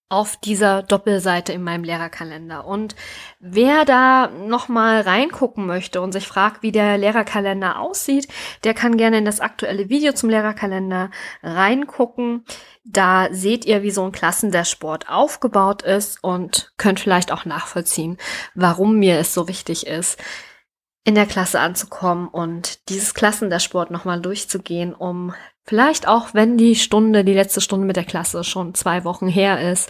auf 0.08 0.38
dieser 0.38 0.84
Doppelseite 0.84 1.52
in 1.52 1.64
meinem 1.64 1.84
Lehrerkalender. 1.84 2.66
Und 2.66 2.96
wer 3.40 3.86
da 3.86 4.28
nochmal 4.28 5.02
reingucken 5.02 5.66
möchte 5.66 6.00
und 6.00 6.12
sich 6.12 6.28
fragt, 6.28 6.62
wie 6.62 6.72
der 6.72 6.98
Lehrerkalender 6.98 7.80
aussieht, 7.80 8.28
der 8.64 8.76
kann 8.76 8.98
gerne 8.98 9.18
in 9.18 9.26
das 9.26 9.40
aktuelle 9.40 9.90
Video 9.90 10.14
zum 10.14 10.30
Lehrerkalender 10.30 11.10
reingucken. 11.42 12.46
Da 12.84 13.30
seht 13.32 13.66
ihr, 13.66 13.82
wie 13.82 13.90
so 13.90 14.06
ein 14.06 14.12
Klassendashboard 14.12 15.10
aufgebaut 15.10 15.82
ist 15.82 16.24
und 16.24 16.72
könnt 16.78 17.00
vielleicht 17.00 17.32
auch 17.32 17.46
nachvollziehen, 17.46 18.18
warum 18.54 19.00
mir 19.00 19.18
es 19.18 19.34
so 19.34 19.48
wichtig 19.48 19.88
ist, 19.88 20.20
in 21.04 21.16
der 21.16 21.26
Klasse 21.26 21.60
anzukommen 21.60 22.28
und 22.28 22.90
dieses 22.90 23.16
Klassendashboard 23.16 23.90
nochmal 23.90 24.22
durchzugehen, 24.22 24.94
um 24.94 25.34
Vielleicht 25.68 26.08
auch, 26.08 26.36
wenn 26.36 26.58
die 26.58 26.76
Stunde, 26.76 27.24
die 27.24 27.34
letzte 27.34 27.60
Stunde 27.60 27.88
mit 27.88 27.96
der 27.96 28.04
Klasse 28.04 28.44
schon 28.44 28.76
zwei 28.76 29.04
Wochen 29.04 29.28
her 29.28 29.72
ist, 29.72 29.90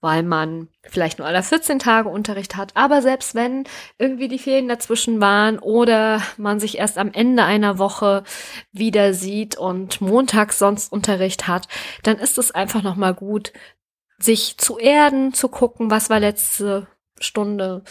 weil 0.00 0.22
man 0.22 0.68
vielleicht 0.84 1.18
nur 1.18 1.26
alle 1.26 1.42
14 1.42 1.80
Tage 1.80 2.08
Unterricht 2.08 2.54
hat. 2.54 2.70
Aber 2.76 3.02
selbst 3.02 3.34
wenn 3.34 3.64
irgendwie 3.98 4.28
die 4.28 4.38
Ferien 4.38 4.68
dazwischen 4.68 5.20
waren 5.20 5.58
oder 5.58 6.22
man 6.36 6.60
sich 6.60 6.78
erst 6.78 6.96
am 6.96 7.10
Ende 7.12 7.42
einer 7.42 7.78
Woche 7.78 8.22
wieder 8.70 9.14
sieht 9.14 9.58
und 9.58 10.00
montags 10.00 10.60
sonst 10.60 10.92
Unterricht 10.92 11.48
hat, 11.48 11.66
dann 12.04 12.18
ist 12.18 12.38
es 12.38 12.52
einfach 12.52 12.84
nochmal 12.84 13.14
gut, 13.14 13.52
sich 14.18 14.58
zu 14.58 14.78
erden, 14.78 15.34
zu 15.34 15.48
gucken, 15.48 15.90
was 15.90 16.08
war 16.08 16.20
letzte 16.20 16.86
Stunde, 17.18 17.82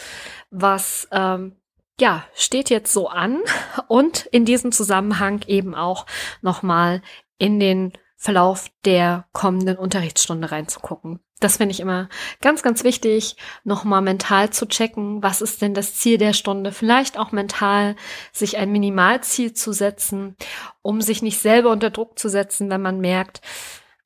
was 0.50 1.06
ähm, 1.12 1.56
ja, 2.00 2.24
steht 2.34 2.70
jetzt 2.70 2.92
so 2.92 3.08
an 3.08 3.40
und 3.88 4.26
in 4.26 4.44
diesem 4.44 4.72
Zusammenhang 4.72 5.42
eben 5.46 5.74
auch 5.74 6.06
nochmal 6.42 7.02
in 7.38 7.60
den 7.60 7.92
Verlauf 8.16 8.70
der 8.84 9.26
kommenden 9.32 9.76
Unterrichtsstunde 9.76 10.50
reinzugucken. 10.50 11.20
Das 11.38 11.58
finde 11.58 11.72
ich 11.72 11.80
immer 11.80 12.08
ganz, 12.40 12.62
ganz 12.62 12.82
wichtig, 12.82 13.36
nochmal 13.62 14.00
mental 14.00 14.50
zu 14.50 14.66
checken, 14.66 15.22
was 15.22 15.42
ist 15.42 15.60
denn 15.60 15.74
das 15.74 15.94
Ziel 15.94 16.16
der 16.16 16.32
Stunde, 16.32 16.72
vielleicht 16.72 17.18
auch 17.18 17.30
mental 17.30 17.94
sich 18.32 18.56
ein 18.56 18.72
Minimalziel 18.72 19.52
zu 19.52 19.72
setzen, 19.72 20.34
um 20.80 21.02
sich 21.02 21.20
nicht 21.20 21.38
selber 21.38 21.70
unter 21.70 21.90
Druck 21.90 22.18
zu 22.18 22.30
setzen, 22.30 22.70
wenn 22.70 22.80
man 22.80 23.00
merkt, 23.00 23.42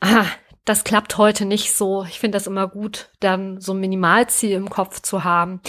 ah, 0.01 0.27
das 0.65 0.83
klappt 0.83 1.19
heute 1.19 1.45
nicht 1.45 1.73
so. 1.73 2.05
Ich 2.05 2.19
finde 2.19 2.37
das 2.37 2.49
immer 2.49 2.67
gut, 2.67 3.11
dann 3.21 3.61
so 3.61 3.73
ein 3.73 3.81
Minimalziel 3.81 4.53
im 4.53 4.69
Kopf 4.69 5.01
zu 5.01 5.23
haben, 5.23 5.61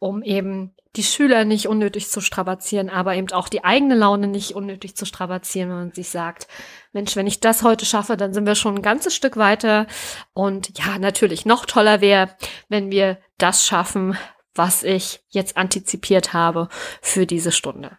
um 0.00 0.22
eben 0.22 0.75
die 0.96 1.02
Schüler 1.02 1.44
nicht 1.44 1.68
unnötig 1.68 2.08
zu 2.10 2.20
strapazieren, 2.20 2.88
aber 2.88 3.14
eben 3.14 3.30
auch 3.32 3.48
die 3.48 3.64
eigene 3.64 3.94
Laune 3.94 4.26
nicht 4.26 4.52
unnötig 4.52 4.96
zu 4.96 5.04
strapazieren, 5.04 5.68
wenn 5.68 5.76
man 5.76 5.92
sich 5.92 6.08
sagt, 6.08 6.48
Mensch, 6.92 7.14
wenn 7.16 7.26
ich 7.26 7.40
das 7.40 7.62
heute 7.62 7.84
schaffe, 7.84 8.16
dann 8.16 8.32
sind 8.32 8.46
wir 8.46 8.54
schon 8.54 8.76
ein 8.76 8.82
ganzes 8.82 9.14
Stück 9.14 9.36
weiter. 9.36 9.86
Und 10.32 10.78
ja, 10.78 10.98
natürlich 10.98 11.44
noch 11.44 11.66
toller 11.66 12.00
wäre, 12.00 12.30
wenn 12.68 12.90
wir 12.90 13.18
das 13.38 13.66
schaffen, 13.66 14.16
was 14.54 14.82
ich 14.82 15.20
jetzt 15.28 15.56
antizipiert 15.56 16.32
habe 16.32 16.68
für 17.02 17.26
diese 17.26 17.52
Stunde. 17.52 17.98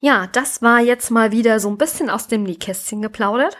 Ja, 0.00 0.26
das 0.26 0.62
war 0.62 0.80
jetzt 0.80 1.10
mal 1.10 1.32
wieder 1.32 1.60
so 1.60 1.70
ein 1.70 1.78
bisschen 1.78 2.10
aus 2.10 2.26
dem 2.26 2.42
Nähkästchen 2.42 3.00
geplaudert. 3.00 3.56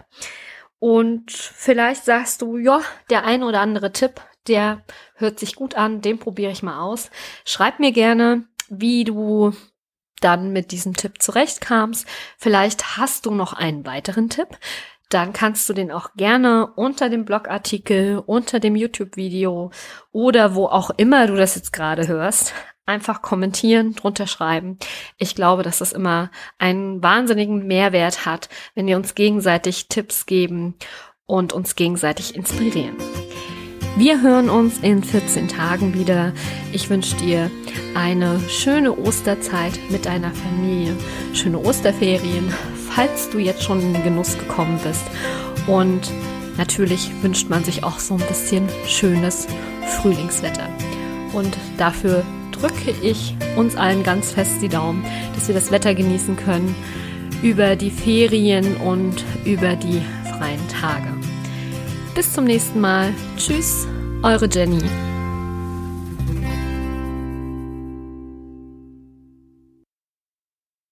Und 0.79 1.31
vielleicht 1.31 2.05
sagst 2.05 2.43
du, 2.43 2.59
ja, 2.59 2.83
der 3.09 3.25
ein 3.25 3.45
oder 3.45 3.61
andere 3.61 3.93
Tipp, 3.93 4.21
der 4.49 4.83
hört 5.15 5.39
sich 5.39 5.55
gut 5.55 5.75
an, 5.75 6.01
den 6.01 6.19
probiere 6.19 6.53
ich 6.53 6.63
mal 6.63 6.81
aus. 6.81 7.11
Schreib 7.45 7.79
mir 7.79 7.93
gerne, 7.93 8.45
wie 8.69 9.05
du 9.05 9.53
dann 10.21 10.53
mit 10.53 10.71
diesem 10.73 10.95
Tipp 10.95 11.21
zurechtkamst. 11.21 12.07
Vielleicht 12.39 12.97
hast 12.97 13.27
du 13.27 13.33
noch 13.33 13.53
einen 13.53 13.85
weiteren 13.85 14.29
Tipp. 14.29 14.49
Dann 15.09 15.35
kannst 15.35 15.69
du 15.69 15.75
den 15.75 15.91
auch 15.91 16.15
gerne 16.17 16.69
unter 16.75 17.11
dem 17.11 17.27
Blogartikel, 17.27 18.23
unter 18.25 18.61
dem 18.61 18.77
YouTube-Video 18.77 19.71
oder 20.11 20.55
wo 20.55 20.67
auch 20.67 20.91
immer 20.97 21.27
du 21.27 21.37
das 21.37 21.55
jetzt 21.55 21.73
gerade 21.73 22.09
hörst, 22.09 22.55
einfach 22.87 23.21
kommentieren, 23.21 23.95
drunter 23.95 24.27
schreiben. 24.27 24.79
Ich 25.19 25.35
glaube, 25.35 25.63
dass 25.65 25.79
das 25.79 25.93
immer 25.93 26.31
einen 26.59 27.03
wahnsinnigen 27.03 27.67
Mehrwert 27.67 28.25
hat, 28.25 28.49
wenn 28.75 28.87
wir 28.87 28.97
uns 28.97 29.15
gegenseitig 29.15 29.89
Tipps 29.89 30.25
geben 30.25 30.77
und 31.27 31.53
uns 31.53 31.77
gegenseitig 31.77 32.35
inspirieren. 32.35 32.97
Wir 33.97 34.23
hören 34.23 34.49
uns 34.49 34.79
in 34.79 35.05
14 35.05 35.49
Tagen 35.49 35.93
wieder. 35.93 36.33
Ich 36.73 36.89
wünsche 36.89 37.15
dir 37.17 37.51
eine 37.95 38.41
schöne 38.49 38.97
Osterzeit 38.97 39.79
mit 39.91 40.07
deiner 40.07 40.31
Familie, 40.31 40.97
schöne 41.35 41.59
Osterferien, 41.59 42.53
falls 42.89 43.29
du 43.29 43.39
jetzt 43.39 43.63
schon 43.63 43.83
in 43.83 43.93
den 43.93 44.03
Genuss 44.03 44.39
gekommen 44.39 44.81
bist. 44.83 45.05
Und 45.67 46.11
natürlich 46.57 47.11
wünscht 47.21 47.51
man 47.51 47.65
sich 47.65 47.85
auch 47.85 47.99
so 47.99 48.15
ein 48.15 48.27
bisschen 48.27 48.67
schönes 48.87 49.47
Frühlingswetter. 50.01 50.69
Und 51.35 51.55
dafür 51.77 52.25
drücke 52.51 52.95
ich 53.03 53.37
uns 53.57 53.77
allen 53.77 54.03
ganz 54.03 54.33
fest 54.33 54.63
die 54.63 54.71
Daumen, 54.71 55.05
dass 55.35 55.49
wir 55.49 55.55
das 55.55 55.71
Wetter 55.71 55.95
genießen 55.95 56.37
können 56.37 56.75
über 57.43 57.77
die 57.77 57.91
Ferien 57.91 58.77
und 58.77 59.23
über 59.45 59.77
die 59.77 60.01
freien 60.39 60.67
Tage. 60.81 61.22
Bis 62.15 62.33
zum 62.33 62.45
nächsten 62.45 62.81
Mal. 62.81 63.15
Tschüss, 63.37 63.87
eure 64.23 64.49
Jenny. 64.51 65.12